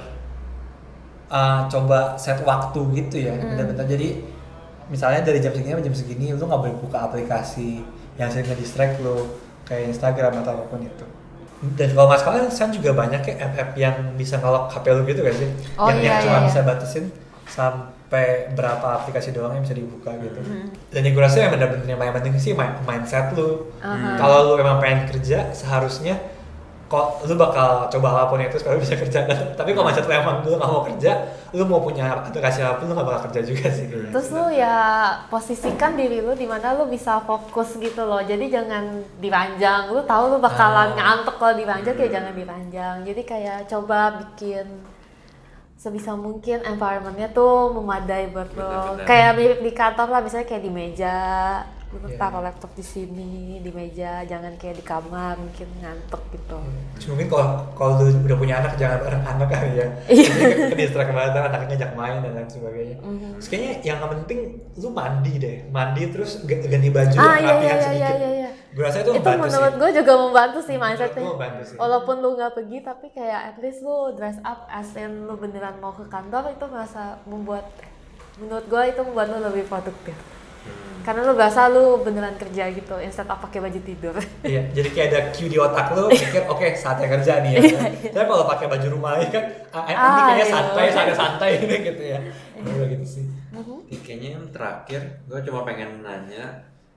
uh, 1.32 1.68
coba 1.72 2.20
set 2.20 2.44
waktu 2.44 2.80
gitu 3.00 3.16
ya 3.28 3.36
bener-bener 3.36 3.88
jadi 3.88 4.10
misalnya 4.92 5.24
dari 5.24 5.40
jam 5.40 5.56
segini 5.56 5.72
sampai 5.72 5.88
jam 5.88 5.96
segini 5.96 6.26
lu 6.36 6.44
nggak 6.44 6.62
boleh 6.68 6.76
buka 6.84 7.08
aplikasi 7.08 7.80
yang 8.22 8.30
sering 8.30 8.46
nge-distract 8.46 9.02
lu 9.02 9.34
kayak 9.66 9.90
Instagram 9.90 10.46
atau 10.46 10.62
apa 10.62 10.66
pun 10.70 10.86
itu. 10.86 11.06
Dan 11.62 11.94
kalau 11.94 12.10
nggak 12.10 12.22
salah 12.22 12.46
kan 12.50 12.70
juga 12.70 12.94
banyak 12.94 13.22
ya 13.22 13.36
app-app 13.42 13.70
yang 13.78 13.96
bisa 14.14 14.38
ngelok 14.38 14.70
HP 14.70 14.86
lu 14.94 15.02
gitu 15.06 15.22
kan 15.26 15.34
sih? 15.34 15.50
Oh, 15.78 15.90
yang, 15.90 15.98
iya, 16.02 16.06
yang 16.06 16.18
cuma 16.26 16.38
iya, 16.38 16.46
bisa 16.50 16.60
batasin 16.66 17.06
sampai 17.46 18.50
berapa 18.58 18.88
aplikasi 18.98 19.30
doang 19.30 19.54
yang 19.58 19.64
bisa 19.66 19.78
dibuka 19.78 20.10
gitu. 20.18 20.42
Dan 20.90 21.02
yang 21.06 21.14
gue 21.14 21.24
rasa 21.24 21.38
yang 21.46 21.54
benar-benar 21.54 21.86
yang 21.86 22.00
paling 22.02 22.16
penting 22.18 22.34
sih 22.42 22.54
mi- 22.58 22.78
mindset 22.86 23.30
lu 23.38 23.70
Aha. 23.78 24.18
kalau 24.18 24.54
lu 24.54 24.54
emang 24.58 24.82
pengen 24.82 25.06
kerja 25.06 25.54
seharusnya 25.54 26.18
kok 26.92 27.24
lu 27.24 27.40
bakal 27.40 27.88
coba 27.88 28.08
apa 28.12 28.24
pun 28.28 28.44
itu 28.44 28.60
supaya 28.60 28.76
lu 28.76 28.84
bisa 28.86 29.00
kerja 29.00 29.24
tapi 29.56 29.72
kalau 29.72 29.88
mindset 29.88 30.04
lu 30.04 30.12
emang 30.12 30.44
lu 30.44 30.60
gak 30.60 30.68
mau 30.68 30.84
kerja 30.84 31.12
lu 31.56 31.64
mau 31.64 31.80
punya 31.80 32.12
aplikasi 32.20 32.60
apa 32.60 32.84
pun 32.84 32.92
lu 32.92 32.94
gak 32.94 33.08
bakal 33.08 33.22
kerja 33.32 33.42
juga 33.48 33.72
sih 33.72 33.88
kayaknya 33.88 34.12
Terus 34.12 34.28
lu 34.36 34.46
ya 34.52 34.76
posisikan 35.32 35.96
diri 35.96 36.20
lu 36.20 36.36
di 36.36 36.44
mana 36.44 36.76
lu 36.76 36.84
bisa 36.86 37.24
fokus 37.24 37.80
gitu 37.80 38.04
loh. 38.04 38.20
Jadi 38.20 38.52
jangan 38.52 38.84
diranjang. 39.24 39.88
Lu 39.88 40.04
tahu 40.04 40.36
lu 40.36 40.38
bakalan 40.38 40.92
Ah. 40.92 40.96
ngantuk 41.00 41.40
kalau 41.40 41.56
diranjang 41.56 41.96
ya 41.96 42.08
jangan 42.20 42.36
diranjang. 42.36 42.96
Jadi 43.08 43.22
kayak 43.24 43.60
coba 43.72 44.20
bikin 44.20 44.68
sebisa 45.80 46.14
mungkin 46.14 46.62
environmentnya 46.62 47.32
tuh 47.32 47.72
memadai 47.74 48.30
buat 48.30 48.52
lo. 48.54 49.00
Kayak 49.02 49.32
mirip 49.34 49.60
di 49.64 49.72
kantor 49.72 50.08
lah, 50.12 50.22
misalnya 50.22 50.46
kayak 50.46 50.62
di 50.62 50.70
meja, 50.70 51.18
lu 51.94 52.08
Iya. 52.08 52.16
taruh 52.16 52.40
laptop 52.40 52.72
di 52.72 52.82
sini, 52.82 53.32
di 53.60 53.70
meja, 53.70 54.24
jangan 54.24 54.56
kayak 54.56 54.80
di 54.80 54.86
kamar 54.86 55.36
mungkin 55.36 55.68
ngantuk 55.78 56.24
gitu. 56.32 56.56
Cuma 56.98 57.12
mungkin 57.14 57.28
kalau 57.28 57.48
kalau 57.74 57.92
lu 58.00 58.16
udah 58.22 58.38
punya 58.38 58.56
anak 58.58 58.74
jangan 58.76 59.00
bareng 59.02 59.24
anak 59.26 59.48
kali 59.48 59.70
ya. 59.76 59.88
Iya. 60.08 60.32
Jadi 60.32 60.72
ke 60.72 60.76
distract 60.78 61.12
banget 61.12 61.32
anaknya 61.38 61.68
ngajak 61.70 61.92
main 61.94 62.18
dan 62.20 62.32
lain 62.34 62.48
sebagainya. 62.48 62.98
Mhm. 62.98 63.28
Terus 63.36 63.48
kayaknya 63.48 63.72
yang 63.84 64.00
penting 64.02 64.40
lu 64.74 64.90
mandi 64.90 65.34
deh, 65.36 65.58
mandi 65.68 66.04
terus 66.08 66.32
ganti 66.44 66.90
baju 66.90 67.16
Ah 67.18 67.36
yang 67.36 67.36
iya 67.36 67.36
iya 67.36 67.52
rapihan 67.52 67.76
iya 67.76 67.84
sedikit. 67.84 68.16
iya 68.18 68.30
iya. 68.32 68.50
Gue 68.72 68.84
rasa 68.88 68.98
itu, 68.98 69.12
itu 69.12 69.20
membantu 69.20 69.44
menurut 69.44 69.68
sih. 69.68 69.80
gue 69.80 69.90
juga 69.94 70.14
membantu 70.18 70.60
sih 70.62 70.76
mindsetnya 70.78 71.22
gua 71.22 71.34
membantu 71.36 71.62
sih. 71.66 71.76
walaupun 71.76 72.16
lu 72.18 72.30
nggak 72.34 72.52
pergi 72.56 72.78
tapi 72.80 73.08
kayak 73.10 73.42
at 73.46 73.58
least 73.60 73.80
lu 73.82 73.96
dress 74.16 74.40
up 74.42 74.64
as 74.66 74.96
in 74.96 75.28
lu 75.28 75.36
beneran 75.36 75.76
mau 75.78 75.92
ke 75.92 76.08
kantor 76.08 76.48
itu 76.50 76.66
merasa 76.66 77.20
membuat 77.26 77.68
menurut 78.38 78.64
gue 78.64 78.84
itu 78.88 79.02
membuat 79.02 79.28
lu 79.30 79.44
lebih 79.44 79.68
produktif 79.68 80.16
Hmm. 80.16 80.31
Karena 81.02 81.22
lu 81.22 81.34
berasa 81.34 81.68
lu 81.68 82.00
beneran 82.00 82.34
kerja 82.36 82.70
gitu 82.70 82.96
instead 82.98 83.26
of 83.26 83.38
pakai 83.40 83.60
baju 83.60 83.80
tidur 83.80 84.16
Iya, 84.42 84.62
jadi 84.72 84.90
kayak 84.90 85.08
ada 85.08 85.20
cue 85.30 85.46
di 85.46 85.58
otak 85.58 85.92
lu 85.92 86.08
pikir 86.08 86.46
oke 86.46 86.68
saatnya 86.74 87.08
kerja 87.10 87.42
nih 87.42 87.52
ya. 87.52 87.60
kan? 87.72 87.92
Tapi 88.12 88.26
kalau 88.28 88.46
pakai 88.48 88.68
baju 88.68 88.88
rumah 88.90 89.12
lagi 89.16 89.30
kan 89.30 89.44
ah, 89.70 89.84
ini 89.84 89.92
Iya, 89.92 89.98
Ah, 89.98 90.16
kayaknya 90.24 90.38
iya. 90.40 90.54
santai, 90.54 90.86
santai 90.90 91.16
santai 91.16 91.50
ini 91.60 91.76
gitu 91.84 92.04
ya. 92.06 92.20
Udah 92.58 92.88
gitu 92.88 93.06
sih. 93.06 93.26
Jadi 93.52 93.98
kayaknya 94.00 94.30
yang 94.36 94.46
terakhir 94.50 95.02
gue 95.26 95.40
cuma 95.42 95.60
pengen 95.62 96.02
nanya 96.02 96.46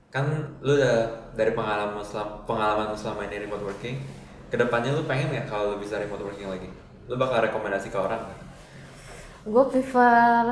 kan 0.07 0.25
lu 0.59 0.71
udah 0.73 0.95
dari 1.33 1.51
pengalaman 1.51 1.99
selam, 1.99 2.45
pengalaman 2.45 2.95
selama 2.95 3.25
ini 3.25 3.43
remote 3.43 3.65
working 3.65 3.99
ke 4.45 4.55
depannya 4.55 4.91
lu 4.91 5.03
pengen 5.03 5.27
nggak 5.27 5.45
kalau 5.45 5.75
lu 5.75 5.77
bisa 5.77 5.99
remote 5.99 6.23
working 6.23 6.47
lagi 6.47 6.71
lu 7.05 7.15
bakal 7.15 7.43
rekomendasi 7.43 7.87
ke 7.87 7.97
orang 7.97 8.23
nggak? 8.23 8.39
gue 9.45 9.63
prefer 9.67 10.43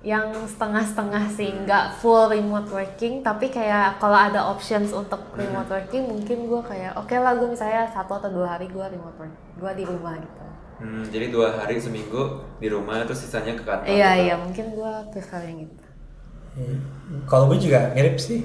yang 0.00 0.32
setengah-setengah 0.48 1.24
sih 1.36 1.52
nggak 1.64 2.00
full 2.00 2.32
remote 2.32 2.68
working 2.72 3.20
tapi 3.20 3.52
kayak 3.52 4.00
kalau 4.00 4.16
ada 4.16 4.40
options 4.48 4.96
untuk 4.96 5.20
remote 5.36 5.68
working 5.68 6.08
mungkin 6.08 6.48
gue 6.48 6.60
kayak 6.64 6.96
oke 6.96 7.12
lah 7.12 7.36
gue 7.36 7.48
misalnya 7.52 7.84
satu 7.92 8.16
atau 8.16 8.30
dua 8.32 8.56
hari 8.56 8.66
gue 8.72 8.80
remote 8.80 9.16
work 9.20 9.34
gue 9.60 9.72
di 9.76 9.84
rumah 9.84 10.16
gitu 10.16 10.44
Hmm, 10.80 11.04
jadi 11.12 11.28
dua 11.28 11.60
hari 11.60 11.76
seminggu 11.76 12.40
di 12.56 12.64
rumah 12.72 13.04
terus 13.04 13.20
sisanya 13.20 13.52
ke 13.52 13.64
kantor 13.68 13.84
iya 13.92 14.10
gitu. 14.16 14.24
iya 14.24 14.34
mungkin 14.40 14.72
gue 14.72 14.92
prefer 15.12 15.44
yang 15.44 15.68
gitu 15.68 15.84
Hmm. 16.50 16.82
Kalau 17.30 17.46
gue 17.46 17.58
juga 17.62 17.94
mirip 17.94 18.18
sih. 18.18 18.42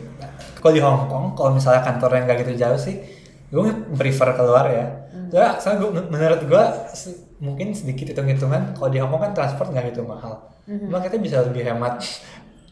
Kalau 0.61 0.73
di 0.73 0.81
Hong 0.81 1.09
Kong, 1.09 1.33
kalau 1.37 1.57
misalnya 1.57 1.81
kantornya 1.81 2.25
nggak 2.25 2.37
gitu 2.45 2.53
jauh 2.61 2.77
sih, 2.77 3.01
gue 3.49 3.63
prefer 3.97 4.29
keluar 4.37 4.65
ya. 4.69 4.85
Soalnya, 5.27 5.51
soalnya 5.57 5.79
gue, 5.81 5.91
menurut 6.07 6.41
gue 6.43 6.63
se- 6.93 7.17
mungkin 7.37 7.67
sedikit 7.71 8.05
hitung-hitungan. 8.07 8.73
Kalau 8.73 8.89
di 8.89 8.97
Hong 8.97 9.09
Kong 9.09 9.21
kan 9.21 9.31
transport 9.31 9.69
nggak 9.69 9.85
gitu 9.89 10.01
mahal. 10.03 10.33
Cuma 10.65 10.99
kita 10.99 11.15
bisa 11.17 11.41
lebih 11.41 11.63
hemat. 11.63 11.99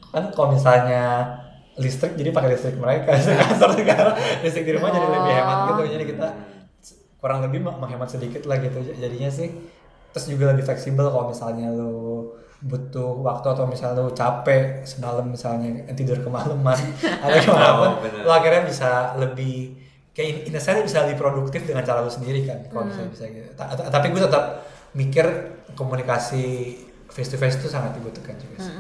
Kan 0.10 0.30
kalau 0.30 0.52
misalnya 0.52 1.04
listrik 1.76 2.14
jadi 2.14 2.30
pakai 2.30 2.50
listrik 2.54 2.78
mereka 2.78 3.18
kantor 3.42 3.70
negara 3.74 4.14
listrik 4.40 4.62
di 4.64 4.74
rumah 4.74 4.94
jadi 4.94 5.08
lebih 5.10 5.34
hemat 5.34 5.58
gitu 5.68 5.82
jadi 5.90 6.06
kita 6.06 6.28
kurang 7.18 7.42
lebih 7.42 7.60
meng- 7.60 7.80
menghemat 7.80 8.06
sedikit 8.08 8.46
lah 8.46 8.60
gitu 8.60 8.78
jadinya 8.94 9.26
sih 9.26 9.50
terus 10.14 10.30
juga 10.30 10.54
lebih 10.54 10.62
fleksibel 10.64 11.10
kalau 11.10 11.26
misalnya 11.28 11.74
lo 11.74 12.30
butuh 12.62 13.18
waktu 13.20 13.48
atau 13.50 13.66
misalnya 13.66 14.00
lo 14.00 14.14
capek 14.14 14.86
semalam 14.86 15.26
misalnya 15.26 15.68
tidur 15.94 16.22
kemalaman 16.22 16.78
atau 17.26 17.38
gimana 17.42 17.72
pun 17.74 17.90
Oh, 17.90 18.22
lo 18.22 18.32
akhirnya 18.32 18.64
bisa 18.64 18.90
lebih 19.18 19.74
kayak 20.13 20.45
in 20.45 20.54
a 20.54 20.62
sense 20.62 20.86
bisa 20.86 21.04
lebih 21.04 21.17
produktif 21.17 21.65
dengan 21.65 21.82
cara 21.82 21.99
lo 21.99 22.10
sendiri 22.10 22.45
kan 22.45 22.62
kalau 22.69 22.86
misalnya 22.86 23.10
bisa 23.10 23.26
gitu 23.28 23.49
Ta- 23.54 23.73
ta- 23.73 23.89
tapi 23.89 24.13
gue 24.13 24.21
tetap 24.21 24.62
mikir 24.93 25.26
komunikasi 25.73 26.78
face 27.10 27.30
to 27.30 27.38
face 27.38 27.58
itu 27.58 27.65
sangat 27.65 27.97
dibutuhkan 27.97 28.38
juga 28.38 28.62
sih 28.62 28.73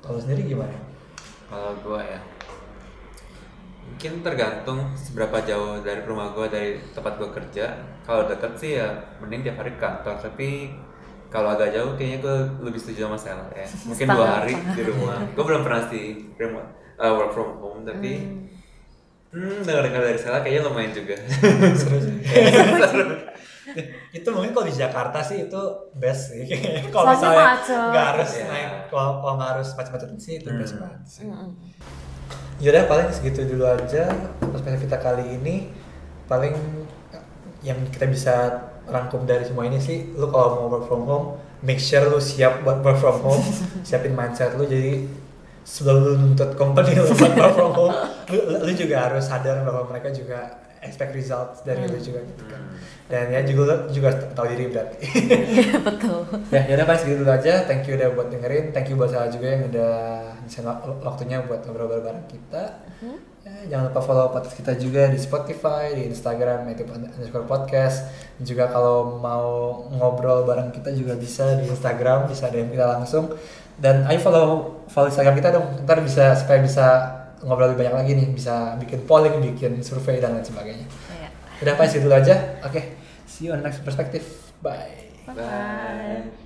kalau 0.00 0.16
lo 0.16 0.20
sendiri 0.20 0.44
gimana 0.46 0.76
Kalau 1.48 1.76
gua 1.80 2.00
ya 2.00 2.20
mungkin 3.82 4.24
tergantung 4.24 4.80
seberapa 4.96 5.36
jauh 5.44 5.84
dari 5.84 6.00
rumah 6.02 6.32
gua 6.32 6.48
dari 6.48 6.80
tempat 6.96 7.20
gua 7.20 7.28
kerja. 7.28 7.76
Kalau 8.02 8.24
dekat 8.24 8.56
sih 8.56 8.80
ya 8.80 8.88
mending 9.20 9.44
tiap 9.44 9.60
hari 9.60 9.76
ke 9.76 9.78
kantor. 9.78 10.16
Tapi 10.16 10.72
kalau 11.28 11.52
agak 11.52 11.76
jauh 11.76 11.92
kayaknya 11.92 12.18
gua 12.24 12.36
lebih 12.64 12.80
setuju 12.80 13.04
sama 13.04 13.18
Sel 13.20 13.36
ya. 13.52 13.68
Mungkin 13.84 14.06
dua 14.08 14.26
hari 14.40 14.54
di 14.56 14.82
rumah. 14.88 15.20
Gua 15.36 15.44
belum 15.44 15.62
pernah 15.62 15.82
sih 15.92 16.32
remote 16.40 16.68
uh, 16.96 17.12
work 17.12 17.30
from 17.36 17.60
home 17.60 17.84
tapi 17.84 18.12
hmm, 18.16 18.41
dengar-dengar 19.32 20.02
dari 20.02 20.16
Sel 20.16 20.36
kayaknya 20.36 20.62
lumayan 20.62 20.92
juga. 20.92 21.16
seru 21.80 21.98
sih 21.98 22.14
itu 24.12 24.28
mungkin 24.28 24.52
kalau 24.52 24.66
di 24.66 24.74
Jakarta 24.74 25.18
sih 25.18 25.48
itu 25.48 25.60
best 25.94 26.28
sih 26.28 26.44
kalau 26.92 27.08
misalnya 27.10 27.56
nggak 27.64 28.06
harus 28.12 28.30
Iya. 28.34 28.44
naik 28.46 28.68
kalau 28.90 29.32
nggak 29.32 29.50
harus 29.56 29.68
macet-macet 29.72 30.10
sih 30.18 30.34
itu 30.36 30.48
best 30.52 30.74
Hmm. 30.74 30.82
banget 30.82 31.00
sih 31.06 31.24
Mm-mm. 31.24 31.48
Yaudah 32.60 32.84
paling 32.84 33.08
segitu 33.08 33.48
dulu 33.48 33.64
aja 33.64 34.12
perspektif 34.38 34.84
kita 34.84 34.98
kali 34.98 35.24
ini 35.32 35.72
paling 36.26 36.52
yang 37.60 37.80
kita 37.88 38.04
bisa 38.06 38.34
rangkum 38.84 39.24
dari 39.24 39.42
semua 39.42 39.64
ini 39.64 39.78
sih 39.78 40.12
lu 40.12 40.28
kalau 40.28 40.60
mau 40.60 40.68
work 40.70 40.84
from 40.84 41.02
home 41.02 41.26
make 41.60 41.78
sure 41.78 42.04
lu 42.04 42.18
siap 42.18 42.60
buat 42.60 42.78
work 42.80 42.98
from 42.98 43.18
home 43.18 43.42
siapin 43.86 44.12
mindset 44.12 44.52
lu 44.52 44.64
jadi 44.64 45.06
sebelum 45.64 45.98
lu 45.98 46.12
nuntut 46.20 46.52
company 46.52 46.92
lu 46.92 47.08
buat 47.08 47.32
work 47.32 47.54
from 47.56 47.71
juga 48.92 49.08
harus 49.08 49.24
sadar 49.24 49.64
bahwa 49.64 49.88
mereka 49.88 50.12
juga 50.12 50.60
expect 50.82 51.14
results 51.14 51.62
dari 51.62 51.86
lu 51.86 51.96
juga 51.96 52.20
gitu 52.26 52.44
kan. 52.50 52.60
Dan 53.06 53.30
ya 53.30 53.40
juga 53.46 53.62
lu 53.62 53.74
juga 53.88 54.10
tahu 54.34 54.46
diri 54.50 54.66
berarti. 54.68 54.98
Iya 55.54 55.78
betul. 55.86 56.20
Ya 56.50 56.62
yaudah 56.68 56.98
segitu 56.98 57.22
dulu 57.22 57.30
aja. 57.30 57.62
Thank 57.64 57.86
you 57.86 57.94
udah 57.94 58.08
buat 58.12 58.28
dengerin. 58.28 58.74
Thank 58.74 58.90
you 58.90 58.98
buat 58.98 59.14
saya 59.14 59.30
juga 59.30 59.46
yang 59.46 59.70
udah 59.70 59.94
wak- 60.42 61.00
waktunya 61.06 61.38
buat 61.46 61.62
ngobrol 61.64 62.02
bareng 62.02 62.26
kita. 62.26 62.82
Ya, 63.42 63.54
jangan 63.70 63.90
lupa 63.90 64.00
follow 64.02 64.30
podcast 64.30 64.54
kita 64.54 64.78
juga 64.78 65.10
di 65.10 65.18
Spotify 65.18 65.90
di 65.94 66.10
Instagram 66.10 66.66
itu 66.70 66.82
underscore 66.86 67.46
podcast. 67.46 68.10
Dan 68.38 68.42
juga 68.42 68.66
kalau 68.66 69.22
mau 69.22 69.46
ngobrol 69.86 70.42
bareng 70.42 70.74
kita 70.74 70.90
juga 70.90 71.14
bisa 71.14 71.58
di 71.58 71.70
Instagram 71.70 72.26
bisa 72.26 72.50
DM 72.50 72.74
kita 72.74 72.90
langsung. 72.90 73.30
Dan 73.78 74.02
ayo 74.06 74.18
follow 74.18 74.46
follow 74.90 75.10
Instagram 75.10 75.38
kita 75.38 75.54
dong. 75.54 75.66
Ntar 75.86 76.02
bisa 76.02 76.34
supaya 76.34 76.58
bisa 76.58 76.86
ngobrol 77.42 77.74
lebih 77.74 77.86
banyak 77.86 77.94
lagi 77.94 78.12
nih 78.18 78.28
bisa 78.30 78.78
bikin 78.78 79.02
polling 79.06 79.42
bikin 79.42 79.82
survei 79.82 80.22
dan 80.22 80.38
lain 80.38 80.46
sebagainya. 80.46 80.86
Iya. 80.86 81.28
udah 81.62 81.74
segitu 81.86 82.10
dulu 82.10 82.16
aja. 82.18 82.58
Oke. 82.66 82.80
See 83.26 83.46
you 83.46 83.54
on 83.54 83.62
next 83.62 83.82
perspective. 83.86 84.24
Bye 84.62 85.12
bye. 85.26 85.34
Bye. 85.34 86.41